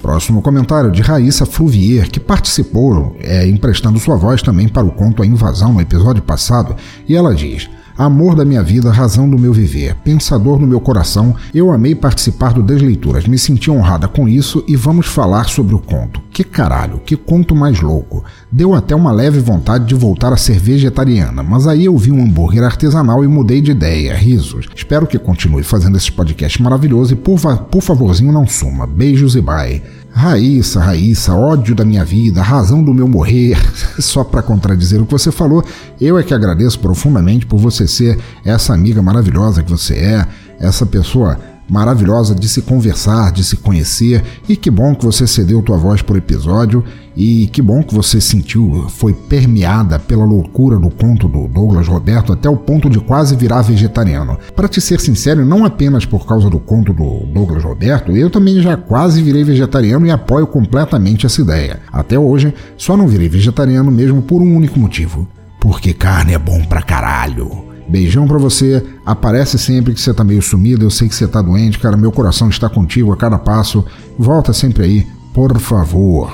Próximo 0.08 0.40
comentário 0.40 0.90
de 0.90 1.02
Raíssa 1.02 1.44
Fluvier, 1.44 2.10
que 2.10 2.18
participou, 2.18 3.14
é, 3.20 3.46
emprestando 3.46 3.98
sua 3.98 4.16
voz 4.16 4.40
também 4.40 4.66
para 4.66 4.86
o 4.86 4.90
conto 4.90 5.22
A 5.22 5.26
Invasão 5.26 5.74
no 5.74 5.82
episódio 5.82 6.22
passado, 6.22 6.74
e 7.06 7.14
ela 7.14 7.34
diz: 7.34 7.68
Amor 7.98 8.36
da 8.36 8.44
minha 8.44 8.62
vida, 8.62 8.92
razão 8.92 9.28
do 9.28 9.36
meu 9.36 9.52
viver, 9.52 9.96
pensador 10.04 10.56
do 10.60 10.66
meu 10.68 10.78
coração, 10.78 11.34
eu 11.52 11.72
amei 11.72 11.96
participar 11.96 12.52
do 12.52 12.62
Desleituras, 12.62 13.26
me 13.26 13.36
senti 13.36 13.72
honrada 13.72 14.06
com 14.06 14.28
isso 14.28 14.62
e 14.68 14.76
vamos 14.76 15.08
falar 15.08 15.48
sobre 15.48 15.74
o 15.74 15.80
conto. 15.80 16.20
Que 16.30 16.44
caralho, 16.44 17.00
que 17.04 17.16
conto 17.16 17.56
mais 17.56 17.80
louco. 17.80 18.22
Deu 18.52 18.72
até 18.72 18.94
uma 18.94 19.10
leve 19.10 19.40
vontade 19.40 19.84
de 19.84 19.96
voltar 19.96 20.32
a 20.32 20.36
ser 20.36 20.60
vegetariana, 20.60 21.42
mas 21.42 21.66
aí 21.66 21.86
eu 21.86 21.98
vi 21.98 22.12
um 22.12 22.22
hambúrguer 22.22 22.62
artesanal 22.62 23.24
e 23.24 23.26
mudei 23.26 23.60
de 23.60 23.72
ideia. 23.72 24.14
Risos. 24.14 24.68
Espero 24.76 25.04
que 25.04 25.18
continue 25.18 25.64
fazendo 25.64 25.96
esse 25.96 26.12
podcast 26.12 26.62
maravilhoso 26.62 27.14
e 27.14 27.16
por, 27.16 27.40
por 27.64 27.82
favorzinho 27.82 28.30
não 28.30 28.46
suma. 28.46 28.86
Beijos 28.86 29.34
e 29.34 29.40
bye. 29.40 29.82
Raíssa, 30.10 30.80
Raíssa, 30.80 31.34
ódio 31.34 31.74
da 31.74 31.84
minha 31.84 32.04
vida, 32.04 32.42
razão 32.42 32.82
do 32.82 32.92
meu 32.92 33.06
morrer. 33.06 33.56
Só 34.00 34.24
para 34.24 34.42
contradizer 34.42 35.00
o 35.00 35.06
que 35.06 35.12
você 35.12 35.30
falou, 35.30 35.64
eu 36.00 36.18
é 36.18 36.22
que 36.22 36.34
agradeço 36.34 36.78
profundamente 36.80 37.46
por 37.46 37.58
você 37.58 37.86
ser 37.86 38.18
essa 38.44 38.74
amiga 38.74 39.02
maravilhosa 39.02 39.62
que 39.62 39.70
você 39.70 39.94
é, 39.94 40.26
essa 40.58 40.84
pessoa 40.84 41.38
maravilhosa 41.68 42.34
de 42.34 42.48
se 42.48 42.62
conversar, 42.62 43.32
de 43.32 43.44
se 43.44 43.56
conhecer, 43.56 44.24
e 44.48 44.56
que 44.56 44.70
bom 44.70 44.94
que 44.94 45.04
você 45.04 45.26
cedeu 45.26 45.62
tua 45.62 45.76
voz 45.76 46.02
por 46.02 46.16
episódio 46.16 46.84
e 47.16 47.48
que 47.48 47.60
bom 47.60 47.82
que 47.82 47.92
você 47.92 48.20
sentiu, 48.20 48.86
foi 48.90 49.12
permeada 49.12 49.98
pela 49.98 50.24
loucura 50.24 50.78
do 50.78 50.88
conto 50.88 51.26
do 51.26 51.48
Douglas 51.48 51.88
Roberto 51.88 52.32
até 52.32 52.48
o 52.48 52.56
ponto 52.56 52.88
de 52.88 53.00
quase 53.00 53.34
virar 53.34 53.62
vegetariano. 53.62 54.38
Para 54.54 54.68
te 54.68 54.80
ser 54.80 55.00
sincero, 55.00 55.44
não 55.44 55.64
apenas 55.64 56.06
por 56.06 56.24
causa 56.26 56.48
do 56.48 56.60
conto 56.60 56.92
do 56.92 57.26
Douglas 57.26 57.64
Roberto, 57.64 58.12
eu 58.12 58.30
também 58.30 58.62
já 58.62 58.76
quase 58.76 59.20
virei 59.20 59.42
vegetariano 59.42 60.06
e 60.06 60.12
apoio 60.12 60.46
completamente 60.46 61.26
essa 61.26 61.40
ideia. 61.40 61.80
Até 61.92 62.16
hoje, 62.16 62.54
só 62.76 62.96
não 62.96 63.08
virei 63.08 63.28
vegetariano 63.28 63.90
mesmo 63.90 64.22
por 64.22 64.40
um 64.40 64.56
único 64.56 64.78
motivo: 64.78 65.28
porque 65.60 65.92
carne 65.92 66.34
é 66.34 66.38
bom 66.38 66.64
pra 66.66 66.82
caralho. 66.82 67.67
Beijão 67.88 68.26
para 68.26 68.38
você. 68.38 68.84
Aparece 69.04 69.58
sempre 69.58 69.94
que 69.94 70.00
você 70.00 70.12
tá 70.12 70.22
meio 70.22 70.42
sumido. 70.42 70.84
Eu 70.84 70.90
sei 70.90 71.08
que 71.08 71.14
você 71.14 71.26
tá 71.26 71.40
doente, 71.40 71.78
cara. 71.78 71.96
Meu 71.96 72.12
coração 72.12 72.48
está 72.48 72.68
contigo 72.68 73.12
a 73.12 73.16
cada 73.16 73.38
passo. 73.38 73.84
Volta 74.18 74.52
sempre 74.52 74.84
aí, 74.84 75.06
por 75.32 75.58
favor. 75.58 76.30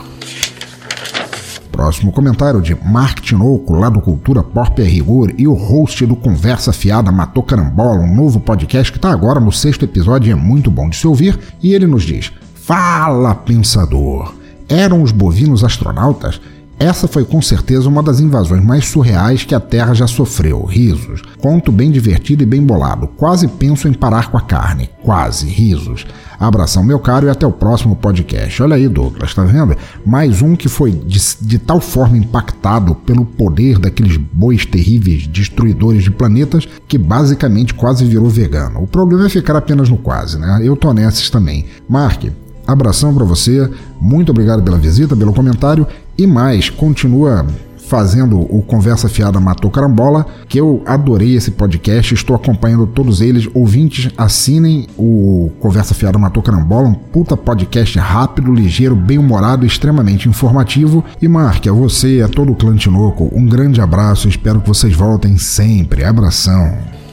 Próximo 1.70 2.12
comentário 2.12 2.62
de 2.62 2.74
Mark 2.84 3.18
Tinoco, 3.20 3.72
lá 3.74 3.88
do 3.88 4.00
Cultura 4.00 4.44
Pop 4.44 4.80
e 4.80 4.84
Rigor, 4.84 5.32
e 5.36 5.48
o 5.48 5.54
host 5.54 6.06
do 6.06 6.14
Conversa 6.14 6.72
Fiada 6.72 7.10
Matou 7.10 7.42
Carambola, 7.42 7.98
um 7.98 8.14
novo 8.14 8.38
podcast 8.38 8.92
que 8.92 8.98
está 8.98 9.10
agora 9.10 9.40
no 9.40 9.50
sexto 9.50 9.84
episódio 9.84 10.28
e 10.28 10.32
é 10.32 10.36
muito 10.36 10.70
bom 10.70 10.88
de 10.88 10.96
se 10.96 11.06
ouvir. 11.06 11.36
E 11.60 11.74
ele 11.74 11.86
nos 11.86 12.04
diz: 12.04 12.32
Fala, 12.54 13.34
pensador! 13.34 14.34
Eram 14.68 15.02
os 15.02 15.10
bovinos 15.10 15.64
astronautas? 15.64 16.40
Essa 16.78 17.06
foi 17.06 17.24
com 17.24 17.40
certeza 17.40 17.88
uma 17.88 18.02
das 18.02 18.20
invasões 18.20 18.64
mais 18.64 18.86
surreais 18.86 19.44
que 19.44 19.54
a 19.54 19.60
Terra 19.60 19.94
já 19.94 20.06
sofreu. 20.06 20.64
Risos. 20.64 21.22
Conto 21.40 21.70
bem 21.70 21.90
divertido 21.90 22.42
e 22.42 22.46
bem 22.46 22.62
bolado. 22.62 23.06
Quase 23.06 23.46
penso 23.46 23.86
em 23.86 23.92
parar 23.92 24.30
com 24.30 24.36
a 24.36 24.40
carne. 24.40 24.90
Quase. 25.02 25.46
Risos. 25.46 26.04
Abração, 26.38 26.82
meu 26.82 26.98
caro, 26.98 27.26
e 27.26 27.30
até 27.30 27.46
o 27.46 27.52
próximo 27.52 27.94
podcast. 27.94 28.62
Olha 28.62 28.76
aí, 28.76 28.88
Douglas, 28.88 29.32
tá 29.32 29.44
vendo? 29.44 29.76
Mais 30.04 30.42
um 30.42 30.56
que 30.56 30.68
foi 30.68 30.90
de, 30.90 31.20
de 31.40 31.58
tal 31.58 31.80
forma 31.80 32.18
impactado 32.18 32.94
pelo 32.94 33.24
poder 33.24 33.78
daqueles 33.78 34.16
bois 34.16 34.66
terríveis, 34.66 35.26
destruidores 35.26 36.02
de 36.02 36.10
planetas, 36.10 36.68
que 36.88 36.98
basicamente 36.98 37.72
quase 37.72 38.04
virou 38.04 38.28
vegano. 38.28 38.82
O 38.82 38.86
problema 38.86 39.26
é 39.26 39.28
ficar 39.28 39.56
apenas 39.56 39.88
no 39.88 39.96
quase, 39.96 40.38
né? 40.38 40.60
Eu 40.62 40.76
tô 40.76 40.92
nessas 40.92 41.30
também. 41.30 41.66
Mark, 41.88 42.24
abração 42.66 43.14
para 43.14 43.24
você. 43.24 43.70
Muito 44.00 44.30
obrigado 44.30 44.62
pela 44.62 44.76
visita, 44.76 45.16
pelo 45.16 45.32
comentário 45.32 45.86
e 46.16 46.26
mais, 46.26 46.70
continua 46.70 47.46
fazendo 47.86 48.40
o 48.40 48.62
Conversa 48.62 49.08
Fiada 49.08 49.38
Matou 49.38 49.70
Carambola, 49.70 50.26
que 50.48 50.58
eu 50.58 50.82
adorei 50.86 51.36
esse 51.36 51.50
podcast, 51.50 52.14
estou 52.14 52.34
acompanhando 52.34 52.86
todos 52.86 53.20
eles. 53.20 53.48
Ouvintes, 53.54 54.10
assinem 54.16 54.86
o 54.96 55.50
Conversa 55.60 55.94
Fiada 55.94 56.18
Matou 56.18 56.42
Carambola, 56.42 56.88
um 56.88 56.94
puta 56.94 57.36
podcast 57.36 57.98
rápido, 57.98 58.52
ligeiro, 58.52 58.96
bem-humorado, 58.96 59.66
extremamente 59.66 60.28
informativo. 60.28 61.04
E 61.20 61.28
marque 61.28 61.68
a 61.68 61.72
você 61.72 62.18
e 62.18 62.22
a 62.22 62.28
todo 62.28 62.52
o 62.52 62.56
clã 62.56 62.74
Tinoco 62.74 63.30
um 63.32 63.46
grande 63.46 63.80
abraço, 63.80 64.28
espero 64.28 64.60
que 64.60 64.68
vocês 64.68 64.94
voltem 64.94 65.36
sempre. 65.36 66.04
Abração. 66.04 67.03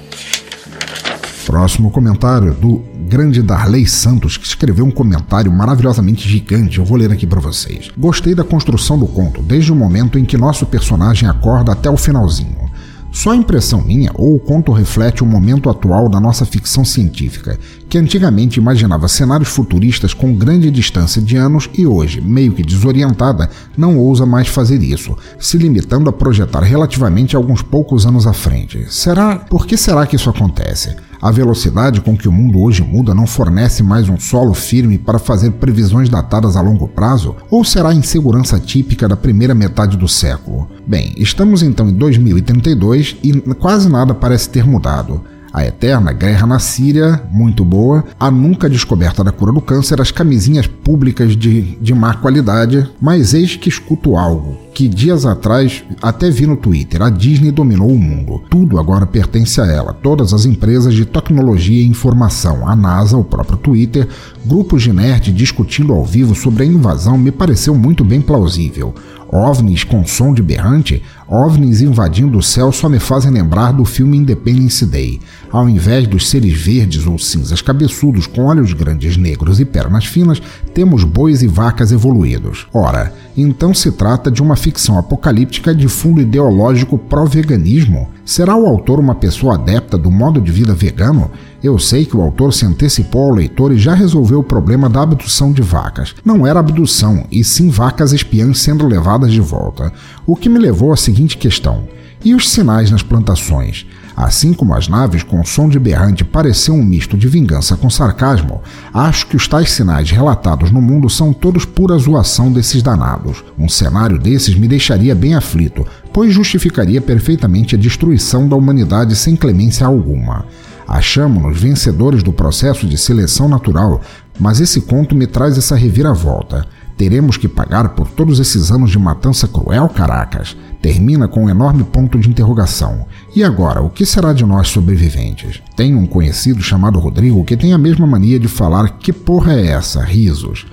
Próximo 1.51 1.91
comentário 1.91 2.53
do 2.53 2.81
grande 3.09 3.41
Darley 3.41 3.85
Santos, 3.85 4.37
que 4.37 4.47
escreveu 4.47 4.85
um 4.85 4.89
comentário 4.89 5.51
maravilhosamente 5.51 6.25
gigante. 6.25 6.79
Eu 6.79 6.85
vou 6.85 6.97
ler 6.97 7.11
aqui 7.11 7.27
para 7.27 7.41
vocês. 7.41 7.91
Gostei 7.97 8.33
da 8.33 8.41
construção 8.41 8.97
do 8.97 9.05
conto, 9.05 9.41
desde 9.41 9.69
o 9.69 9.75
momento 9.75 10.17
em 10.17 10.23
que 10.23 10.37
nosso 10.37 10.65
personagem 10.65 11.27
acorda 11.27 11.73
até 11.73 11.89
o 11.89 11.97
finalzinho. 11.97 12.71
Só 13.11 13.33
impressão 13.33 13.81
minha, 13.81 14.11
ou 14.15 14.33
o 14.33 14.39
conto 14.39 14.71
reflete 14.71 15.21
o 15.21 15.25
momento 15.25 15.69
atual 15.69 16.07
da 16.07 16.21
nossa 16.21 16.45
ficção 16.45 16.85
científica, 16.85 17.59
que 17.91 17.97
antigamente 17.97 18.57
imaginava 18.57 19.09
cenários 19.09 19.49
futuristas 19.49 20.13
com 20.13 20.33
grande 20.33 20.71
distância 20.71 21.21
de 21.21 21.35
anos 21.35 21.69
e 21.77 21.85
hoje, 21.85 22.21
meio 22.21 22.53
que 22.53 22.63
desorientada, 22.63 23.49
não 23.77 23.97
ousa 23.97 24.25
mais 24.25 24.47
fazer 24.47 24.81
isso, 24.81 25.13
se 25.37 25.57
limitando 25.57 26.09
a 26.09 26.13
projetar 26.13 26.61
relativamente 26.61 27.35
alguns 27.35 27.61
poucos 27.61 28.05
anos 28.05 28.25
à 28.25 28.31
frente. 28.31 28.85
Será? 28.89 29.35
Por 29.35 29.67
que 29.67 29.75
será 29.75 30.07
que 30.07 30.15
isso 30.15 30.29
acontece? 30.29 30.95
A 31.21 31.31
velocidade 31.31 31.99
com 31.99 32.15
que 32.15 32.29
o 32.29 32.31
mundo 32.31 32.61
hoje 32.61 32.81
muda 32.81 33.13
não 33.13 33.27
fornece 33.27 33.83
mais 33.83 34.07
um 34.07 34.17
solo 34.17 34.53
firme 34.53 34.97
para 34.97 35.19
fazer 35.19 35.51
previsões 35.51 36.07
datadas 36.07 36.55
a 36.55 36.61
longo 36.61 36.87
prazo? 36.87 37.35
Ou 37.49 37.65
será 37.65 37.89
a 37.89 37.93
insegurança 37.93 38.57
típica 38.57 39.05
da 39.05 39.17
primeira 39.17 39.53
metade 39.53 39.97
do 39.97 40.07
século? 40.07 40.69
Bem, 40.87 41.13
estamos 41.17 41.61
então 41.61 41.89
em 41.89 41.93
2032 41.93 43.17
e 43.21 43.33
quase 43.55 43.89
nada 43.89 44.13
parece 44.13 44.47
ter 44.47 44.65
mudado. 44.65 45.21
A 45.53 45.65
eterna 45.65 46.13
guerra 46.13 46.47
na 46.47 46.59
Síria, 46.59 47.21
muito 47.29 47.65
boa. 47.65 48.05
A 48.19 48.31
nunca 48.31 48.69
descoberta 48.69 49.23
da 49.23 49.31
cura 49.31 49.51
do 49.51 49.59
câncer, 49.59 49.99
as 49.99 50.09
camisinhas 50.09 50.65
públicas 50.65 51.35
de, 51.35 51.75
de 51.81 51.93
má 51.93 52.13
qualidade. 52.13 52.89
Mas 53.01 53.33
eis 53.33 53.55
que 53.55 53.67
escuto 53.67 54.15
algo 54.15 54.57
que 54.73 54.87
dias 54.87 55.25
atrás 55.25 55.83
até 56.01 56.29
vi 56.29 56.47
no 56.47 56.55
Twitter. 56.55 57.01
A 57.01 57.09
Disney 57.09 57.51
dominou 57.51 57.89
o 57.89 57.99
mundo. 57.99 58.41
Tudo 58.49 58.79
agora 58.79 59.05
pertence 59.05 59.59
a 59.59 59.65
ela. 59.65 59.93
Todas 59.93 60.33
as 60.33 60.45
empresas 60.45 60.93
de 60.93 61.05
tecnologia 61.05 61.83
e 61.83 61.87
informação, 61.87 62.67
a 62.67 62.75
NASA, 62.75 63.17
o 63.17 63.23
próprio 63.23 63.57
Twitter, 63.57 64.07
grupos 64.45 64.83
de 64.83 64.93
nerd 64.93 65.31
discutindo 65.33 65.93
ao 65.93 66.05
vivo 66.05 66.33
sobre 66.33 66.63
a 66.63 66.65
invasão 66.65 67.17
me 67.17 67.31
pareceu 67.31 67.75
muito 67.75 68.03
bem 68.03 68.21
plausível. 68.21 68.95
OVNIs 69.31 69.85
com 69.85 70.05
som 70.05 70.33
de 70.33 70.43
berrante, 70.43 71.01
OVNIs 71.25 71.81
invadindo 71.81 72.37
o 72.37 72.43
céu 72.43 72.69
só 72.69 72.89
me 72.89 72.99
fazem 72.99 73.31
lembrar 73.31 73.71
do 73.71 73.85
filme 73.85 74.17
Independence 74.17 74.85
Day. 74.85 75.21
Ao 75.51 75.67
invés 75.67 76.07
dos 76.07 76.29
seres 76.29 76.53
verdes 76.53 77.05
ou 77.05 77.19
cinzas 77.19 77.61
cabeçudos 77.61 78.25
com 78.25 78.45
olhos 78.45 78.71
grandes 78.71 79.17
negros 79.17 79.59
e 79.59 79.65
pernas 79.65 80.05
finas, 80.05 80.41
temos 80.73 81.03
bois 81.03 81.43
e 81.43 81.47
vacas 81.47 81.91
evoluídos. 81.91 82.67
Ora, 82.73 83.13
então 83.35 83.73
se 83.73 83.91
trata 83.91 84.31
de 84.31 84.41
uma 84.41 84.55
ficção 84.55 84.97
apocalíptica 84.97 85.75
de 85.75 85.89
fundo 85.89 86.21
ideológico 86.21 86.97
pró-veganismo? 86.97 88.09
Será 88.23 88.55
o 88.55 88.65
autor 88.65 88.97
uma 88.97 89.13
pessoa 89.13 89.55
adepta 89.55 89.97
do 89.97 90.09
modo 90.09 90.39
de 90.39 90.51
vida 90.53 90.73
vegano? 90.73 91.29
Eu 91.61 91.77
sei 91.77 92.05
que 92.05 92.15
o 92.15 92.21
autor 92.21 92.53
se 92.53 92.65
antecipou 92.65 93.23
ao 93.23 93.35
leitor 93.35 93.73
e 93.73 93.77
já 93.77 93.93
resolveu 93.93 94.39
o 94.39 94.43
problema 94.43 94.89
da 94.89 95.01
abdução 95.01 95.51
de 95.51 95.61
vacas. 95.61 96.15
Não 96.23 96.47
era 96.47 96.61
abdução, 96.61 97.25
e 97.29 97.43
sim 97.43 97.69
vacas 97.69 98.13
espiãs 98.13 98.59
sendo 98.59 98.87
levadas 98.87 99.33
de 99.33 99.41
volta. 99.41 99.91
O 100.25 100.35
que 100.35 100.47
me 100.47 100.57
levou 100.57 100.93
à 100.93 100.97
seguinte 100.97 101.37
questão: 101.37 101.83
e 102.23 102.33
os 102.33 102.49
sinais 102.49 102.89
nas 102.89 103.03
plantações? 103.03 103.85
Assim 104.15 104.53
como 104.53 104.73
as 104.73 104.87
naves 104.87 105.23
com 105.23 105.43
som 105.43 105.69
de 105.69 105.79
berrante 105.79 106.23
pareciam 106.23 106.77
um 106.77 106.83
misto 106.83 107.17
de 107.17 107.27
vingança 107.27 107.77
com 107.77 107.89
sarcasmo, 107.89 108.61
acho 108.93 109.27
que 109.27 109.35
os 109.35 109.47
tais 109.47 109.71
sinais 109.71 110.11
relatados 110.11 110.71
no 110.71 110.81
mundo 110.81 111.09
são 111.09 111.33
todos 111.33 111.65
pura 111.65 111.97
zoação 111.97 112.51
desses 112.51 112.83
danados. 112.83 113.43
Um 113.57 113.69
cenário 113.69 114.19
desses 114.19 114.55
me 114.55 114.67
deixaria 114.67 115.15
bem 115.15 115.33
aflito, 115.33 115.85
pois 116.13 116.33
justificaria 116.33 117.01
perfeitamente 117.01 117.75
a 117.75 117.77
destruição 117.77 118.47
da 118.47 118.55
humanidade 118.55 119.15
sem 119.15 119.35
clemência 119.35 119.87
alguma. 119.87 120.45
Achamos-nos 120.87 121.59
vencedores 121.59 122.21
do 122.21 122.33
processo 122.33 122.85
de 122.85 122.97
seleção 122.97 123.47
natural, 123.47 124.01
mas 124.37 124.59
esse 124.59 124.81
conto 124.81 125.15
me 125.15 125.25
traz 125.25 125.57
essa 125.57 125.75
reviravolta. 125.75 126.65
Teremos 127.01 127.35
que 127.35 127.47
pagar 127.47 127.89
por 127.95 128.07
todos 128.11 128.39
esses 128.39 128.69
anos 128.69 128.91
de 128.91 128.99
matança 128.99 129.47
cruel, 129.47 129.89
Caracas? 129.89 130.55
Termina 130.79 131.27
com 131.27 131.45
um 131.45 131.49
enorme 131.49 131.83
ponto 131.83 132.19
de 132.19 132.29
interrogação. 132.29 133.07
E 133.35 133.43
agora, 133.43 133.81
o 133.81 133.89
que 133.89 134.05
será 134.05 134.33
de 134.33 134.45
nós 134.45 134.67
sobreviventes? 134.67 135.63
Tenho 135.75 135.97
um 135.97 136.05
conhecido 136.05 136.61
chamado 136.61 136.99
Rodrigo 136.99 137.43
que 137.43 137.57
tem 137.57 137.73
a 137.73 137.77
mesma 137.79 138.05
mania 138.05 138.37
de 138.37 138.47
falar 138.47 138.99
que 138.99 139.11
porra 139.11 139.53
é 139.53 139.69
essa, 139.69 140.03
risos. 140.03 140.67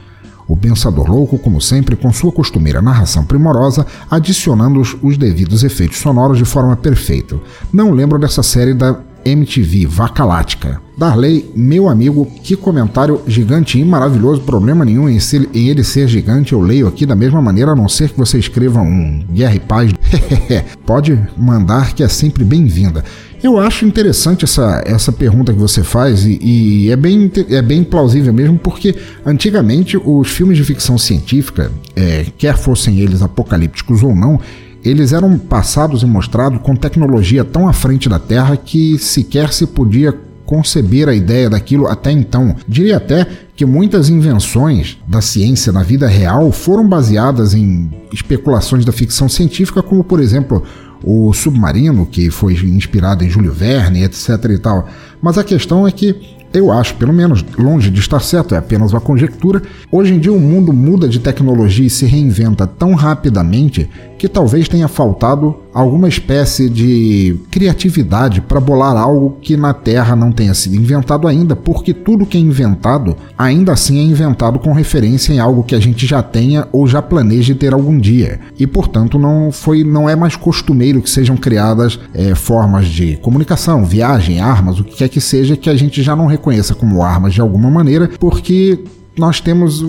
O 0.46 0.54
pensador 0.54 1.10
louco, 1.10 1.38
como 1.38 1.62
sempre, 1.62 1.96
com 1.96 2.12
sua 2.12 2.30
costumeira 2.30 2.82
narração 2.82 3.24
primorosa, 3.24 3.86
adicionando 4.10 4.82
os 5.02 5.16
devidos 5.16 5.64
efeitos 5.64 5.96
sonoros 5.96 6.36
de 6.36 6.44
forma 6.44 6.76
perfeita. 6.76 7.36
Não 7.72 7.90
lembro 7.90 8.18
dessa 8.18 8.42
série 8.42 8.74
da 8.74 9.00
MTV, 9.24 9.86
Vaca 9.86 10.26
Lática. 10.26 10.87
Darley, 10.98 11.48
meu 11.54 11.88
amigo, 11.88 12.26
que 12.42 12.56
comentário 12.56 13.22
gigante 13.24 13.78
e 13.78 13.84
maravilhoso, 13.84 14.40
problema 14.40 14.84
nenhum 14.84 15.08
em, 15.08 15.16
em, 15.54 15.68
ele 15.68 15.84
ser 15.84 16.08
gigante, 16.08 16.52
eu 16.52 16.60
leio 16.60 16.88
aqui 16.88 17.06
da 17.06 17.14
mesma 17.14 17.40
maneira, 17.40 17.70
a 17.70 17.76
não 17.76 17.88
ser 17.88 18.10
que 18.10 18.18
você 18.18 18.36
escreva 18.36 18.80
um 18.80 19.24
Guerra 19.32 19.54
e 19.54 19.60
Paz. 19.60 19.92
Pode 20.84 21.16
mandar 21.36 21.94
que 21.94 22.02
é 22.02 22.08
sempre 22.08 22.42
bem-vinda. 22.42 23.04
Eu 23.40 23.60
acho 23.60 23.86
interessante 23.86 24.44
essa, 24.44 24.82
essa 24.84 25.12
pergunta 25.12 25.52
que 25.52 25.60
você 25.60 25.84
faz 25.84 26.26
e, 26.26 26.36
e, 26.42 26.90
é, 26.90 26.96
bem, 26.96 27.30
é 27.48 27.62
bem 27.62 27.84
plausível 27.84 28.32
mesmo, 28.34 28.58
porque 28.58 28.96
antigamente 29.24 29.96
os 29.96 30.28
filmes 30.28 30.56
de 30.56 30.64
ficção 30.64 30.98
científica, 30.98 31.70
é, 31.94 32.26
quer 32.36 32.56
fossem 32.56 32.98
eles 32.98 33.22
apocalípticos 33.22 34.02
ou 34.02 34.16
não, 34.16 34.40
eles 34.84 35.12
eram 35.12 35.38
passados 35.38 36.02
e 36.02 36.06
mostrados 36.06 36.60
com 36.60 36.74
tecnologia 36.74 37.44
tão 37.44 37.68
à 37.68 37.72
frente 37.72 38.08
da 38.08 38.18
Terra 38.18 38.56
que 38.56 38.98
sequer 38.98 39.52
se 39.52 39.64
podia 39.64 40.12
conceber 40.48 41.10
a 41.10 41.14
ideia 41.14 41.50
daquilo 41.50 41.86
até 41.86 42.10
então. 42.10 42.56
Diria 42.66 42.96
até 42.96 43.26
que 43.54 43.66
muitas 43.66 44.08
invenções 44.08 44.96
da 45.06 45.20
ciência 45.20 45.70
na 45.70 45.82
vida 45.82 46.08
real 46.08 46.50
foram 46.50 46.88
baseadas 46.88 47.52
em 47.52 47.90
especulações 48.10 48.82
da 48.82 48.90
ficção 48.90 49.28
científica, 49.28 49.82
como 49.82 50.02
por 50.02 50.20
exemplo 50.20 50.62
o 51.04 51.34
submarino, 51.34 52.06
que 52.06 52.30
foi 52.30 52.54
inspirado 52.54 53.22
em 53.22 53.28
Júlio 53.28 53.52
Verne, 53.52 54.02
etc 54.02 54.42
e 54.48 54.58
tal. 54.58 54.88
Mas 55.20 55.36
a 55.36 55.44
questão 55.44 55.86
é 55.86 55.92
que 55.92 56.16
eu 56.50 56.72
acho, 56.72 56.94
pelo 56.94 57.12
menos 57.12 57.44
longe 57.58 57.90
de 57.90 58.00
estar 58.00 58.20
certo, 58.20 58.54
é 58.54 58.58
apenas 58.58 58.92
uma 58.92 59.02
conjectura. 59.02 59.60
Hoje 59.92 60.14
em 60.14 60.18
dia 60.18 60.32
o 60.32 60.40
mundo 60.40 60.72
muda 60.72 61.06
de 61.06 61.18
tecnologia 61.18 61.86
e 61.86 61.90
se 61.90 62.06
reinventa 62.06 62.66
tão 62.66 62.94
rapidamente 62.94 63.86
que 64.18 64.28
talvez 64.28 64.68
tenha 64.68 64.88
faltado 64.88 65.54
alguma 65.72 66.08
espécie 66.08 66.68
de 66.68 67.36
criatividade 67.50 68.40
para 68.40 68.58
bolar 68.58 68.96
algo 68.96 69.36
que 69.40 69.56
na 69.56 69.72
Terra 69.72 70.16
não 70.16 70.32
tenha 70.32 70.52
sido 70.52 70.74
inventado 70.74 71.28
ainda, 71.28 71.54
porque 71.54 71.94
tudo 71.94 72.26
que 72.26 72.36
é 72.36 72.40
inventado 72.40 73.16
ainda 73.38 73.72
assim 73.72 73.98
é 74.00 74.02
inventado 74.02 74.58
com 74.58 74.72
referência 74.72 75.32
em 75.32 75.38
algo 75.38 75.62
que 75.62 75.74
a 75.74 75.80
gente 75.80 76.04
já 76.04 76.22
tenha 76.22 76.66
ou 76.72 76.86
já 76.86 77.00
planeje 77.00 77.54
ter 77.54 77.72
algum 77.72 77.96
dia. 77.96 78.40
E 78.58 78.66
portanto 78.66 79.18
não 79.18 79.52
foi, 79.52 79.84
não 79.84 80.08
é 80.08 80.16
mais 80.16 80.34
costumeiro 80.34 81.00
que 81.00 81.08
sejam 81.08 81.36
criadas 81.36 81.98
é, 82.12 82.34
formas 82.34 82.88
de 82.88 83.16
comunicação, 83.18 83.84
viagem, 83.84 84.40
armas, 84.40 84.80
o 84.80 84.84
que 84.84 84.96
quer 84.96 85.08
que 85.08 85.20
seja 85.20 85.56
que 85.56 85.70
a 85.70 85.76
gente 85.76 86.02
já 86.02 86.16
não 86.16 86.26
reconheça 86.26 86.74
como 86.74 87.02
armas 87.02 87.34
de 87.34 87.40
alguma 87.40 87.70
maneira, 87.70 88.10
porque 88.18 88.80
nós 89.18 89.40
temos 89.40 89.84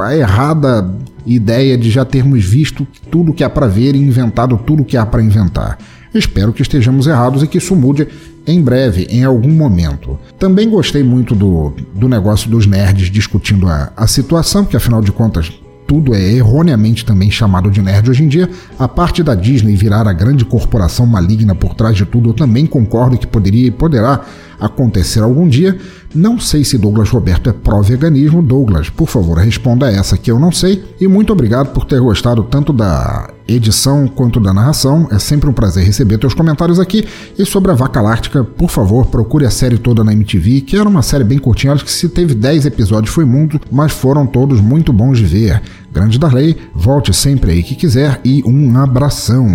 a 0.00 0.16
errada 0.16 0.90
ideia 1.24 1.78
de 1.78 1.90
já 1.90 2.04
termos 2.04 2.44
visto 2.44 2.86
tudo 3.10 3.32
que 3.32 3.44
há 3.44 3.48
para 3.48 3.66
ver 3.66 3.94
e 3.94 3.98
inventado 3.98 4.58
tudo 4.58 4.84
que 4.84 4.96
há 4.96 5.06
para 5.06 5.22
inventar. 5.22 5.78
Espero 6.12 6.52
que 6.52 6.62
estejamos 6.62 7.06
errados 7.06 7.42
e 7.42 7.46
que 7.46 7.58
isso 7.58 7.74
mude 7.74 8.06
em 8.46 8.62
breve, 8.62 9.06
em 9.10 9.24
algum 9.24 9.50
momento. 9.50 10.18
Também 10.38 10.68
gostei 10.68 11.02
muito 11.02 11.34
do, 11.34 11.72
do 11.94 12.08
negócio 12.08 12.50
dos 12.50 12.66
nerds 12.66 13.10
discutindo 13.10 13.68
a, 13.68 13.92
a 13.96 14.06
situação, 14.06 14.64
que 14.64 14.76
afinal 14.76 15.00
de 15.00 15.10
contas 15.10 15.52
tudo 15.86 16.14
é 16.14 16.32
erroneamente 16.32 17.04
também 17.04 17.30
chamado 17.30 17.70
de 17.70 17.82
nerd 17.82 18.10
hoje 18.10 18.22
em 18.24 18.28
dia, 18.28 18.48
a 18.78 18.88
parte 18.88 19.22
da 19.22 19.34
Disney 19.34 19.76
virar 19.76 20.08
a 20.08 20.12
grande 20.12 20.44
corporação 20.44 21.06
maligna 21.06 21.54
por 21.54 21.74
trás 21.74 21.96
de 21.96 22.04
tudo, 22.04 22.30
eu 22.30 22.34
também 22.34 22.66
concordo 22.66 23.18
que 23.18 23.26
poderia 23.26 23.68
e 23.68 23.70
poderá 23.70 24.24
acontecer 24.64 25.20
algum 25.20 25.48
dia. 25.48 25.78
Não 26.14 26.38
sei 26.38 26.64
se 26.64 26.78
Douglas 26.78 27.10
Roberto 27.10 27.50
é 27.50 27.52
pró-veganismo. 27.52 28.42
Douglas, 28.42 28.88
por 28.88 29.08
favor, 29.08 29.38
responda 29.38 29.90
essa 29.90 30.16
que 30.16 30.30
eu 30.30 30.38
não 30.38 30.52
sei. 30.52 30.84
E 31.00 31.08
muito 31.08 31.32
obrigado 31.32 31.72
por 31.72 31.84
ter 31.84 32.00
gostado 32.00 32.44
tanto 32.44 32.72
da 32.72 33.30
edição 33.48 34.06
quanto 34.06 34.38
da 34.38 34.52
narração. 34.52 35.08
É 35.10 35.18
sempre 35.18 35.50
um 35.50 35.52
prazer 35.52 35.84
receber 35.84 36.18
teus 36.18 36.34
comentários 36.34 36.78
aqui. 36.78 37.06
E 37.38 37.44
sobre 37.44 37.72
a 37.72 37.74
Vaca 37.74 38.00
Láctica, 38.00 38.44
por 38.44 38.70
favor, 38.70 39.06
procure 39.06 39.44
a 39.44 39.50
série 39.50 39.76
toda 39.76 40.04
na 40.04 40.12
MTV, 40.12 40.60
que 40.60 40.76
era 40.76 40.88
uma 40.88 41.02
série 41.02 41.24
bem 41.24 41.38
curtinha. 41.38 41.72
Acho 41.72 41.84
que 41.84 41.92
se 41.92 42.08
teve 42.08 42.34
10 42.34 42.66
episódios 42.66 43.12
foi 43.12 43.24
muito, 43.24 43.60
mas 43.70 43.92
foram 43.92 44.26
todos 44.26 44.60
muito 44.60 44.92
bons 44.92 45.18
de 45.18 45.24
ver. 45.24 45.62
Grande 45.92 46.18
Darley, 46.18 46.56
volte 46.74 47.12
sempre 47.12 47.52
aí 47.52 47.62
que 47.62 47.74
quiser 47.74 48.20
e 48.24 48.42
um 48.44 48.76
abração. 48.78 49.48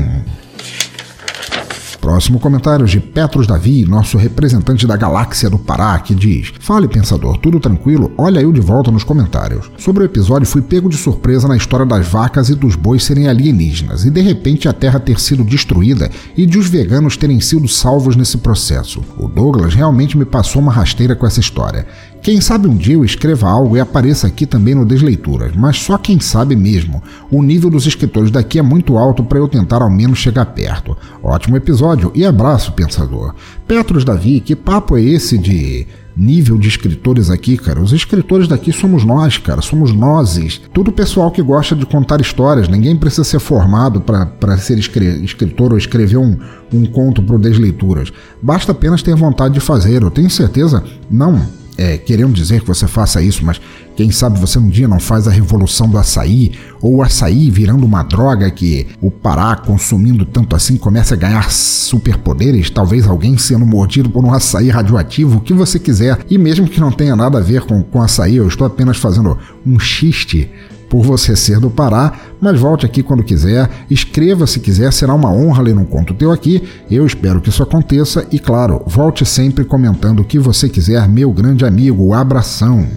Próximo 2.02 2.40
comentário 2.40 2.86
de 2.86 3.00
Petros 3.00 3.46
Davi, 3.46 3.86
nosso 3.86 4.18
representante 4.18 4.88
da 4.88 4.96
galáxia 4.96 5.50
do 5.50 5.60
Pará, 5.60 6.00
que 6.00 6.16
diz: 6.16 6.54
Fale, 6.60 6.88
pensador, 6.88 7.38
tudo 7.38 7.60
tranquilo? 7.60 8.12
Olha 8.18 8.40
eu 8.40 8.54
de 8.54 8.62
volta 8.62 8.90
nos 8.90 9.04
comentários. 9.04 9.70
Sobre 9.78 10.04
o 10.04 10.06
episódio, 10.06 10.48
fui 10.48 10.62
pego 10.62 10.88
de 10.88 10.96
surpresa 10.96 11.48
na 11.48 11.58
história 11.58 11.86
das 11.86 12.08
vacas 12.08 12.50
e 12.50 12.56
dos 12.56 12.76
bois 12.76 13.04
serem 13.04 13.28
alienígenas, 13.28 14.06
e 14.06 14.10
de 14.10 14.22
repente 14.22 14.68
a 14.70 14.74
Terra 14.74 15.00
ter 15.00 15.20
sido 15.20 15.44
destruída 15.44 16.10
e 16.38 16.46
de 16.46 16.58
os 16.58 16.70
veganos 16.70 17.18
terem 17.18 17.42
sido 17.42 17.68
salvos 17.68 18.16
nesse 18.16 18.38
processo. 18.38 19.04
O 19.18 19.28
Douglas 19.28 19.74
realmente 19.74 20.18
me 20.18 20.26
passou 20.26 20.62
uma 20.62 20.72
rasteira 20.72 21.16
com 21.16 21.28
essa 21.28 21.42
história. 21.42 21.86
Quem 22.22 22.42
sabe 22.42 22.68
um 22.68 22.76
dia 22.76 22.96
eu 22.96 23.06
escreva 23.06 23.48
algo 23.48 23.78
e 23.78 23.80
apareça 23.80 24.28
aqui 24.28 24.46
também 24.46 24.76
no 24.76 24.86
Desleituras, 24.86 25.56
mas 25.56 25.78
só 25.78 25.98
quem 25.98 26.20
sabe 26.20 26.54
mesmo. 26.54 27.02
O 27.32 27.42
nível 27.42 27.70
dos 27.70 27.88
escritores 27.88 28.30
daqui 28.30 28.60
é 28.60 28.62
muito 28.62 28.98
alto 28.98 29.24
para 29.24 29.40
eu 29.40 29.48
tentar 29.48 29.82
ao 29.82 29.90
menos 29.90 30.20
chegar 30.20 30.46
perto. 30.48 30.98
Ótimo 31.24 31.56
episódio 31.56 32.12
e 32.14 32.26
abraço, 32.26 32.74
pensador. 32.74 33.34
Petros 33.66 34.04
Davi, 34.04 34.42
que 34.42 34.54
papo 34.54 34.98
é 34.98 35.02
esse 35.02 35.38
de 35.38 35.88
nível 36.16 36.58
de 36.58 36.68
escritores 36.68 37.30
aqui, 37.30 37.56
cara. 37.56 37.82
Os 37.82 37.94
escritores 37.94 38.50
daqui 38.50 38.74
somos 38.74 39.06
nós, 39.06 39.38
cara. 39.38 39.62
Somos 39.62 39.94
nozes. 39.94 40.60
Tudo 40.74 40.92
pessoal 40.92 41.32
que 41.32 41.42
gosta 41.42 41.74
de 41.74 41.86
contar 41.86 42.20
histórias. 42.20 42.68
Ninguém 42.68 42.98
precisa 42.98 43.24
ser 43.24 43.40
formado 43.40 44.02
para 44.02 44.58
ser 44.58 44.78
escritor 44.78 45.72
ou 45.72 45.78
escrever 45.78 46.18
um, 46.18 46.38
um 46.74 46.86
conto 46.86 47.24
para 47.24 47.38
o 47.38 47.40
Desleituras. 47.40 48.12
Basta 48.42 48.74
apenas 48.74 49.02
ter 49.02 49.16
vontade 49.16 49.54
de 49.54 49.62
fazer. 49.62 50.04
Eu 50.04 50.12
tenho 50.12 50.30
certeza, 50.30 50.84
não 51.10 51.59
é, 51.80 51.98
querendo 51.98 52.34
dizer 52.34 52.60
que 52.60 52.68
você 52.68 52.86
faça 52.90 53.22
isso, 53.22 53.46
mas 53.46 53.62
quem 53.96 54.12
sabe 54.12 54.38
você 54.38 54.60
um 54.60 54.68
dia 54.68 54.86
não 54.86 55.00
faz 55.00 55.30
a 55.30 55.32
revolução 55.32 55.88
do 55.88 55.98
açaí, 55.98 56.52
ou 56.82 56.98
o 56.98 57.02
açaí 57.02 57.50
virando 57.50 57.86
uma 57.86 58.04
droga 58.04 58.52
que 58.52 58.86
o 59.02 59.10
Pará 59.10 59.56
consumindo 59.56 60.26
tanto 60.26 60.58
assim 60.58 60.76
começa 60.76 61.14
a 61.14 61.18
ganhar 61.18 61.50
superpoderes, 61.50 62.70
talvez 62.70 63.08
alguém 63.08 63.38
sendo 63.38 63.66
mordido 63.66 64.10
por 64.10 64.26
um 64.26 64.34
açaí 64.34 64.70
radioativo, 64.70 65.38
o 65.38 65.42
que 65.42 65.54
você 65.54 65.80
quiser, 65.80 66.20
e 66.30 66.38
mesmo 66.38 66.68
que 66.68 66.82
não 66.82 66.92
tenha 66.92 67.16
nada 67.16 67.38
a 67.38 67.42
ver 67.42 67.62
com, 67.62 67.82
com 67.82 68.02
açaí, 68.02 68.36
eu 68.36 68.48
estou 68.48 68.68
apenas 68.68 68.98
fazendo 68.98 69.38
um 69.66 69.80
xiste 69.80 70.52
por 70.90 71.04
você 71.04 71.36
ser 71.36 71.60
do 71.60 71.70
Pará, 71.70 72.14
mas 72.42 72.60
volte 72.60 72.86
aqui 72.86 73.04
quando 73.04 73.24
quiser, 73.24 73.70
escreva 73.90 74.48
se 74.48 74.60
quiser, 74.60 74.92
será 74.92 75.14
uma 75.14 75.32
honra 75.32 75.62
ler 75.62 75.78
um 75.78 75.86
conto 75.86 76.14
teu 76.14 76.32
aqui. 76.32 76.68
Eu 76.90 77.06
espero 77.06 77.40
que 77.40 77.50
isso 77.50 77.62
aconteça 77.62 78.26
e, 78.32 78.40
claro, 78.40 78.82
volte 78.88 79.26
sempre 79.26 79.64
comentando 79.64 80.22
o 80.22 80.26
que 80.26 80.40
você 80.40 80.68
quiser, 80.68 81.08
meu 81.08 81.32
grande 81.32 81.64
amigo. 81.66 82.14
Abração! 82.14 82.88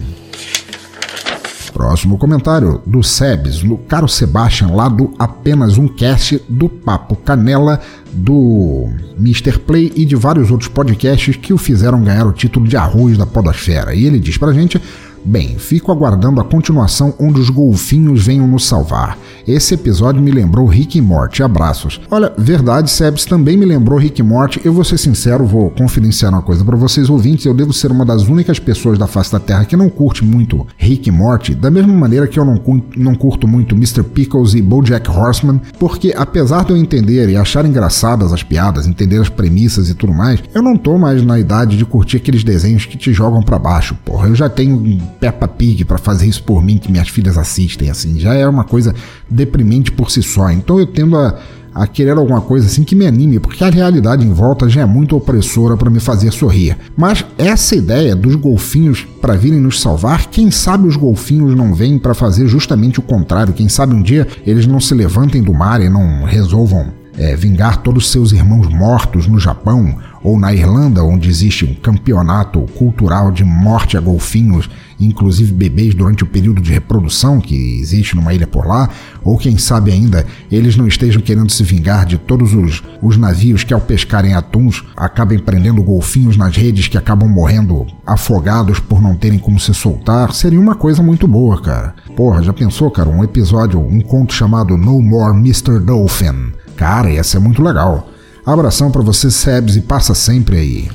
Próximo 1.73 2.19
comentário 2.19 2.81
do 2.85 3.01
Sebes, 3.01 3.63
no 3.63 3.79
caro 3.79 4.07
Sebastian, 4.07 4.67
lá 4.67 4.87
do 4.87 5.11
Apenas 5.17 5.75
Um 5.75 5.87
Cast, 5.87 6.39
do 6.47 6.69
Papo 6.69 7.15
Canela, 7.15 7.81
do 8.11 8.89
Mr. 9.17 9.57
Play 9.57 9.91
e 9.95 10.05
de 10.05 10.15
vários 10.15 10.51
outros 10.51 10.69
podcasts 10.69 11.35
que 11.35 11.51
o 11.51 11.57
fizeram 11.57 12.03
ganhar 12.03 12.27
o 12.27 12.31
título 12.31 12.67
de 12.67 12.77
arroz 12.77 13.17
da 13.17 13.25
podosfera. 13.25 13.95
E 13.95 14.05
ele 14.05 14.19
diz 14.19 14.37
pra 14.37 14.53
gente 14.53 14.79
Bem, 15.25 15.57
fico 15.57 15.89
aguardando 15.89 16.41
a 16.41 16.43
continuação 16.43 17.13
onde 17.17 17.39
os 17.39 17.49
golfinhos 17.49 18.25
venham 18.25 18.45
nos 18.45 18.65
salvar. 18.65 19.17
Esse 19.47 19.73
episódio 19.73 20.21
me 20.21 20.31
lembrou 20.31 20.65
Rick 20.65 20.97
e 20.97 21.01
Morty. 21.01 21.41
Abraços. 21.41 22.01
Olha, 22.11 22.33
verdade, 22.37 22.91
Sebs 22.91 23.25
também 23.25 23.55
me 23.55 23.65
lembrou 23.65 23.97
Rick 23.97 24.19
e 24.19 24.23
Morty. 24.23 24.59
Eu 24.65 24.73
vou 24.73 24.83
ser 24.83 24.97
sincero, 24.97 25.45
vou 25.45 25.69
confidenciar 25.69 26.33
uma 26.33 26.41
coisa 26.41 26.63
para 26.65 26.75
vocês 26.75 27.09
ouvintes. 27.09 27.45
Eu 27.45 27.53
devo 27.53 27.71
ser 27.71 27.89
uma 27.89 28.05
das 28.05 28.23
únicas 28.23 28.59
pessoas 28.59 28.97
da 28.97 29.07
face 29.07 29.31
da 29.31 29.39
Terra 29.39 29.63
que 29.63 29.77
não 29.77 29.89
curte 29.89 30.25
muito 30.25 30.67
Rick 30.77 31.07
e 31.07 31.11
Morty, 31.11 31.55
da 31.55 31.71
mesma 31.71 31.93
maneira 31.93 32.27
que 32.27 32.37
eu 32.37 32.43
não, 32.43 32.61
não 32.97 33.15
curto 33.15 33.47
muito 33.47 33.75
Mr. 33.75 34.03
Pickles 34.03 34.53
e 34.53 34.61
BoJack 34.61 35.09
Horseman, 35.09 35.61
porque 35.79 36.13
apesar 36.17 36.65
de 36.65 36.71
eu 36.71 36.77
entender 36.77 37.29
e 37.29 37.37
achar 37.37 37.65
engraçadas 37.65 38.33
as 38.33 38.43
piadas, 38.43 38.87
entender 38.87 39.21
as 39.21 39.29
premissas 39.29 39.89
e 39.89 39.93
tudo 39.93 40.13
mais, 40.13 40.43
eu 40.53 40.61
não 40.61 40.75
tô 40.77 40.97
mais 40.97 41.23
na 41.23 41.39
idade 41.39 41.77
de 41.77 41.85
curtir 41.85 42.17
aqueles 42.17 42.43
desenhos 42.43 42.85
que 42.85 42.97
te 42.97 43.13
jogam 43.13 43.41
para 43.41 43.57
baixo, 43.57 43.97
porra. 44.03 44.27
Eu 44.27 44.35
já 44.35 44.49
tenho 44.49 45.01
Peppa 45.19 45.47
Pig 45.47 45.85
para 45.85 45.97
fazer 45.97 46.27
isso 46.27 46.43
por 46.43 46.63
mim 46.63 46.77
que 46.77 46.91
minhas 46.91 47.09
filhas 47.09 47.37
assistem, 47.37 47.89
assim, 47.89 48.19
já 48.19 48.33
é 48.33 48.47
uma 48.47 48.63
coisa 48.63 48.93
deprimente 49.29 49.91
por 49.91 50.11
si 50.11 50.21
só. 50.21 50.49
Então 50.49 50.79
eu 50.79 50.85
tendo 50.85 51.17
a, 51.17 51.37
a 51.73 51.87
querer 51.87 52.17
alguma 52.17 52.41
coisa 52.41 52.67
assim 52.67 52.83
que 52.83 52.95
me 52.95 53.05
anime, 53.05 53.39
porque 53.39 53.63
a 53.63 53.69
realidade 53.69 54.25
em 54.25 54.31
volta 54.31 54.69
já 54.69 54.81
é 54.81 54.85
muito 54.85 55.15
opressora 55.15 55.75
para 55.75 55.89
me 55.89 55.99
fazer 55.99 56.31
sorrir. 56.31 56.77
Mas 56.95 57.25
essa 57.37 57.75
ideia 57.75 58.15
dos 58.15 58.35
golfinhos 58.35 59.05
para 59.21 59.35
virem 59.35 59.59
nos 59.59 59.81
salvar, 59.81 60.27
quem 60.27 60.51
sabe 60.51 60.87
os 60.87 60.95
golfinhos 60.95 61.55
não 61.55 61.73
vêm 61.73 61.97
para 61.97 62.13
fazer 62.13 62.47
justamente 62.47 62.99
o 62.99 63.03
contrário? 63.03 63.53
Quem 63.53 63.67
sabe 63.69 63.95
um 63.95 64.01
dia 64.01 64.27
eles 64.45 64.67
não 64.67 64.79
se 64.79 64.93
levantem 64.93 65.41
do 65.41 65.53
mar 65.53 65.81
e 65.81 65.89
não 65.89 66.23
resolvam 66.25 67.03
é, 67.17 67.35
vingar 67.35 67.77
todos 67.77 68.11
seus 68.11 68.31
irmãos 68.31 68.67
mortos 68.67 69.27
no 69.27 69.39
Japão 69.39 69.97
ou 70.23 70.39
na 70.39 70.53
Irlanda, 70.53 71.03
onde 71.03 71.29
existe 71.29 71.65
um 71.65 71.73
campeonato 71.75 72.61
cultural 72.77 73.31
de 73.31 73.43
morte 73.43 73.97
a 73.97 73.99
golfinhos, 73.99 74.69
inclusive 74.99 75.51
bebês 75.51 75.93
durante 75.93 76.23
o 76.23 76.27
período 76.27 76.61
de 76.61 76.71
reprodução 76.71 77.39
que 77.39 77.79
existe 77.79 78.15
numa 78.15 78.33
ilha 78.33 78.47
por 78.47 78.65
lá, 78.65 78.89
ou 79.23 79.37
quem 79.37 79.57
sabe 79.57 79.91
ainda 79.91 80.25
eles 80.51 80.75
não 80.75 80.87
estejam 80.87 81.21
querendo 81.21 81.51
se 81.51 81.63
vingar 81.63 82.05
de 82.05 82.17
todos 82.17 82.53
os, 82.53 82.83
os 83.01 83.17
navios 83.17 83.63
que 83.63 83.73
ao 83.73 83.81
pescarem 83.81 84.33
atuns 84.33 84.83
acabem 84.95 85.39
prendendo 85.39 85.83
golfinhos 85.83 86.37
nas 86.37 86.55
redes 86.55 86.87
que 86.87 86.97
acabam 86.97 87.29
morrendo 87.29 87.85
afogados 88.05 88.79
por 88.79 89.01
não 89.01 89.15
terem 89.15 89.39
como 89.39 89.59
se 89.59 89.73
soltar, 89.73 90.33
seria 90.33 90.59
uma 90.59 90.75
coisa 90.75 91.01
muito 91.01 91.27
boa, 91.27 91.61
cara. 91.61 91.95
Porra, 92.15 92.43
já 92.43 92.53
pensou, 92.53 92.89
cara, 92.91 93.09
um 93.09 93.23
episódio, 93.23 93.79
um 93.79 94.01
conto 94.01 94.33
chamado 94.33 94.77
No 94.77 95.01
More 95.01 95.37
Mr. 95.37 95.79
Dolphin? 95.79 96.53
Cara, 96.75 97.09
ia 97.09 97.23
ser 97.23 97.39
muito 97.39 97.61
legal. 97.61 98.09
Abração 98.45 98.91
para 98.91 99.01
você, 99.01 99.31
Sebs, 99.31 99.75
e 99.75 99.81
passa 99.81 100.13
sempre 100.13 100.57
aí. 100.57 100.89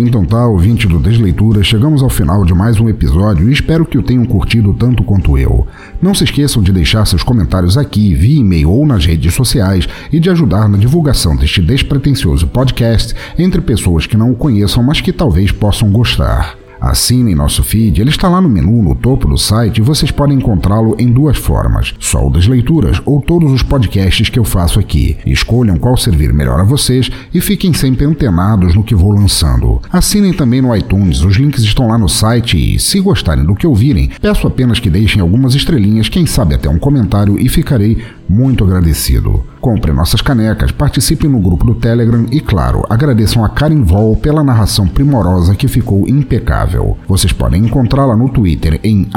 Então 0.00 0.24
tá, 0.24 0.46
ouvinte 0.46 0.86
do 0.86 1.00
Desleitura, 1.00 1.60
chegamos 1.64 2.04
ao 2.04 2.08
final 2.08 2.44
de 2.44 2.54
mais 2.54 2.78
um 2.78 2.88
episódio 2.88 3.48
e 3.48 3.52
espero 3.52 3.84
que 3.84 3.98
o 3.98 4.02
tenham 4.02 4.24
curtido 4.24 4.72
tanto 4.72 5.02
quanto 5.02 5.36
eu. 5.36 5.66
Não 6.00 6.14
se 6.14 6.22
esqueçam 6.22 6.62
de 6.62 6.70
deixar 6.70 7.04
seus 7.04 7.24
comentários 7.24 7.76
aqui, 7.76 8.14
via 8.14 8.40
e-mail 8.40 8.70
ou 8.70 8.86
nas 8.86 9.04
redes 9.04 9.34
sociais 9.34 9.88
e 10.12 10.20
de 10.20 10.30
ajudar 10.30 10.68
na 10.68 10.78
divulgação 10.78 11.34
deste 11.34 11.60
despretensioso 11.60 12.46
podcast 12.46 13.12
entre 13.36 13.60
pessoas 13.60 14.06
que 14.06 14.16
não 14.16 14.30
o 14.30 14.36
conheçam, 14.36 14.84
mas 14.84 15.00
que 15.00 15.12
talvez 15.12 15.50
possam 15.50 15.90
gostar. 15.90 16.67
Assinem 16.80 17.34
nosso 17.34 17.62
feed, 17.62 18.00
ele 18.00 18.10
está 18.10 18.28
lá 18.28 18.40
no 18.40 18.48
menu 18.48 18.82
no 18.82 18.94
topo 18.94 19.26
do 19.26 19.36
site 19.36 19.78
e 19.78 19.82
vocês 19.82 20.10
podem 20.10 20.38
encontrá-lo 20.38 20.94
em 20.98 21.10
duas 21.10 21.36
formas: 21.36 21.94
só 21.98 22.26
o 22.26 22.30
das 22.30 22.46
leituras 22.46 23.00
ou 23.04 23.20
todos 23.20 23.52
os 23.52 23.62
podcasts 23.62 24.28
que 24.28 24.38
eu 24.38 24.44
faço 24.44 24.78
aqui. 24.78 25.16
Escolham 25.26 25.76
qual 25.76 25.96
servir 25.96 26.32
melhor 26.32 26.60
a 26.60 26.64
vocês 26.64 27.10
e 27.32 27.40
fiquem 27.40 27.72
sempre 27.72 28.04
antenados 28.04 28.74
no 28.74 28.84
que 28.84 28.94
vou 28.94 29.12
lançando. 29.12 29.80
Assinem 29.92 30.32
também 30.32 30.62
no 30.62 30.74
iTunes, 30.74 31.22
os 31.22 31.36
links 31.36 31.62
estão 31.62 31.88
lá 31.88 31.98
no 31.98 32.08
site 32.08 32.74
e, 32.74 32.78
se 32.78 33.00
gostarem 33.00 33.44
do 33.44 33.54
que 33.54 33.66
ouvirem, 33.66 34.10
peço 34.20 34.46
apenas 34.46 34.78
que 34.78 34.90
deixem 34.90 35.20
algumas 35.20 35.54
estrelinhas, 35.54 36.08
quem 36.08 36.26
sabe 36.26 36.54
até 36.54 36.68
um 36.68 36.78
comentário 36.78 37.38
e 37.38 37.48
ficarei 37.48 37.98
muito 38.28 38.64
agradecido. 38.64 39.44
Compre 39.60 39.92
nossas 39.92 40.20
canecas, 40.20 40.70
participe 40.70 41.26
no 41.26 41.40
grupo 41.40 41.66
do 41.66 41.74
Telegram 41.74 42.26
e, 42.30 42.40
claro, 42.40 42.84
agradeçam 42.88 43.44
a 43.44 43.48
Karen 43.48 43.82
Vol 43.82 44.16
pela 44.16 44.44
narração 44.44 44.86
primorosa 44.86 45.54
que 45.54 45.66
ficou 45.66 46.08
impecável. 46.08 46.96
Vocês 47.06 47.32
podem 47.32 47.64
encontrá-la 47.64 48.16
no 48.16 48.28
Twitter 48.28 48.78
em 48.84 49.08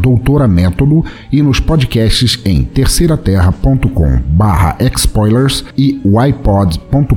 doutoramétodo 0.00 1.04
e 1.32 1.42
nos 1.42 1.58
podcasts 1.58 2.40
em 2.44 2.62
terceiraterra.com 2.62 4.20
barra 4.26 4.76
expoilers 4.78 5.64
e 5.76 6.00
ypod.com.br, 6.04 7.10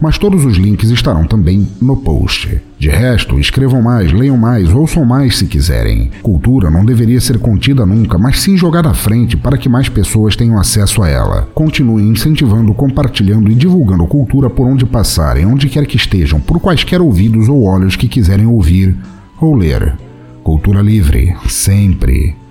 mas 0.00 0.18
todos 0.18 0.44
os 0.44 0.56
links 0.56 0.90
estarão 0.90 1.24
também 1.24 1.68
no 1.80 1.96
post. 1.96 2.71
De 2.82 2.88
resto, 2.88 3.38
escrevam 3.38 3.80
mais, 3.80 4.12
leiam 4.12 4.36
mais, 4.36 4.74
ouçam 4.74 5.04
mais 5.04 5.38
se 5.38 5.46
quiserem. 5.46 6.10
Cultura 6.20 6.68
não 6.68 6.84
deveria 6.84 7.20
ser 7.20 7.38
contida 7.38 7.86
nunca, 7.86 8.18
mas 8.18 8.40
sim 8.40 8.56
jogada 8.56 8.90
à 8.90 8.92
frente 8.92 9.36
para 9.36 9.56
que 9.56 9.68
mais 9.68 9.88
pessoas 9.88 10.34
tenham 10.34 10.58
acesso 10.58 11.00
a 11.00 11.08
ela. 11.08 11.48
Continuem 11.54 12.08
incentivando, 12.08 12.74
compartilhando 12.74 13.48
e 13.48 13.54
divulgando 13.54 14.04
cultura 14.08 14.50
por 14.50 14.66
onde 14.66 14.84
passarem, 14.84 15.46
onde 15.46 15.68
quer 15.68 15.86
que 15.86 15.96
estejam, 15.96 16.40
por 16.40 16.58
quaisquer 16.58 17.00
ouvidos 17.00 17.48
ou 17.48 17.62
olhos 17.62 17.94
que 17.94 18.08
quiserem 18.08 18.46
ouvir 18.46 18.96
ou 19.40 19.54
ler. 19.54 19.96
Cultura 20.42 20.82
livre, 20.82 21.36
sempre. 21.46 22.41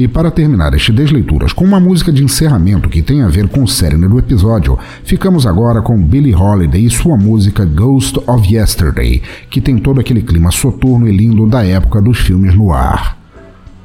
E 0.00 0.08
para 0.08 0.30
terminar 0.30 0.72
este 0.72 0.92
Desleituras 0.92 1.52
com 1.52 1.62
uma 1.62 1.78
música 1.78 2.10
de 2.10 2.24
encerramento 2.24 2.88
que 2.88 3.02
tem 3.02 3.20
a 3.20 3.28
ver 3.28 3.48
com 3.48 3.62
o 3.62 3.68
cerne 3.68 4.08
do 4.08 4.18
episódio, 4.18 4.78
ficamos 5.04 5.46
agora 5.46 5.82
com 5.82 6.02
Billie 6.02 6.34
Holiday 6.34 6.86
e 6.86 6.88
sua 6.88 7.18
música 7.18 7.66
Ghost 7.66 8.18
of 8.26 8.50
Yesterday, 8.50 9.20
que 9.50 9.60
tem 9.60 9.76
todo 9.76 10.00
aquele 10.00 10.22
clima 10.22 10.50
soturno 10.50 11.06
e 11.06 11.14
lindo 11.14 11.46
da 11.46 11.62
época 11.66 12.00
dos 12.00 12.18
filmes 12.18 12.54
no 12.54 12.72
ar. 12.72 13.18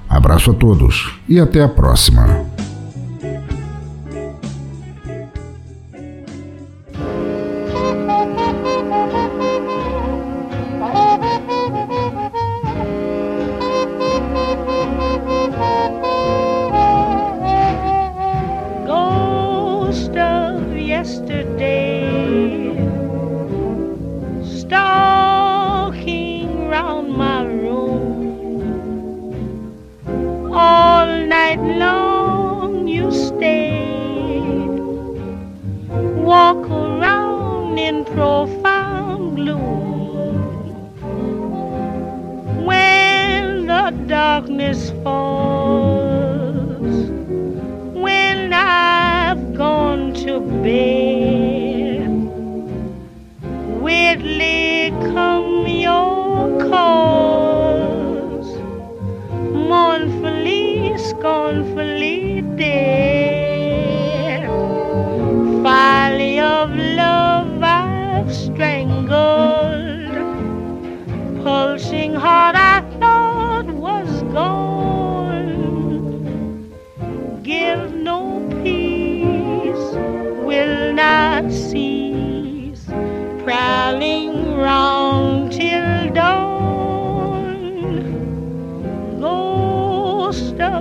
Abraço 0.08 0.52
a 0.52 0.54
todos 0.54 1.20
e 1.28 1.38
até 1.38 1.62
a 1.62 1.68
próxima. 1.68 2.46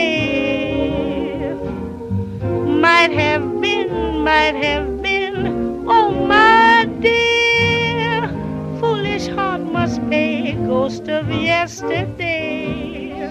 Might 2.66 3.10
have 3.12 3.60
been, 3.60 4.18
might 4.22 4.54
have 4.54 5.02
been, 5.02 5.84
oh 5.88 6.10
my 6.26 6.86
dear, 7.00 8.28
foolish 8.80 9.26
heart 9.28 9.62
must 9.62 10.00
pay, 10.08 10.52
ghost 10.66 11.08
of 11.08 11.28
yesterday, 11.30 13.30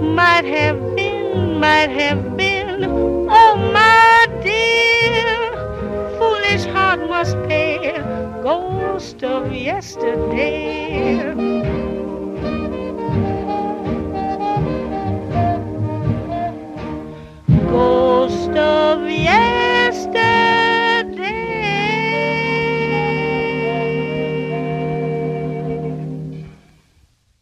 Might 0.00 0.44
have 0.46 0.80
been, 0.96 1.58
might 1.60 1.90
have 1.90 2.36
been, 2.36 2.84
oh 2.84 3.56
my 3.72 4.26
dear, 4.42 5.52
foolish 6.18 6.64
heart 6.74 7.00
must 7.08 7.36
pay, 7.48 7.92
ghost 8.42 9.22
of 9.24 9.52
yesterday. 9.52 10.73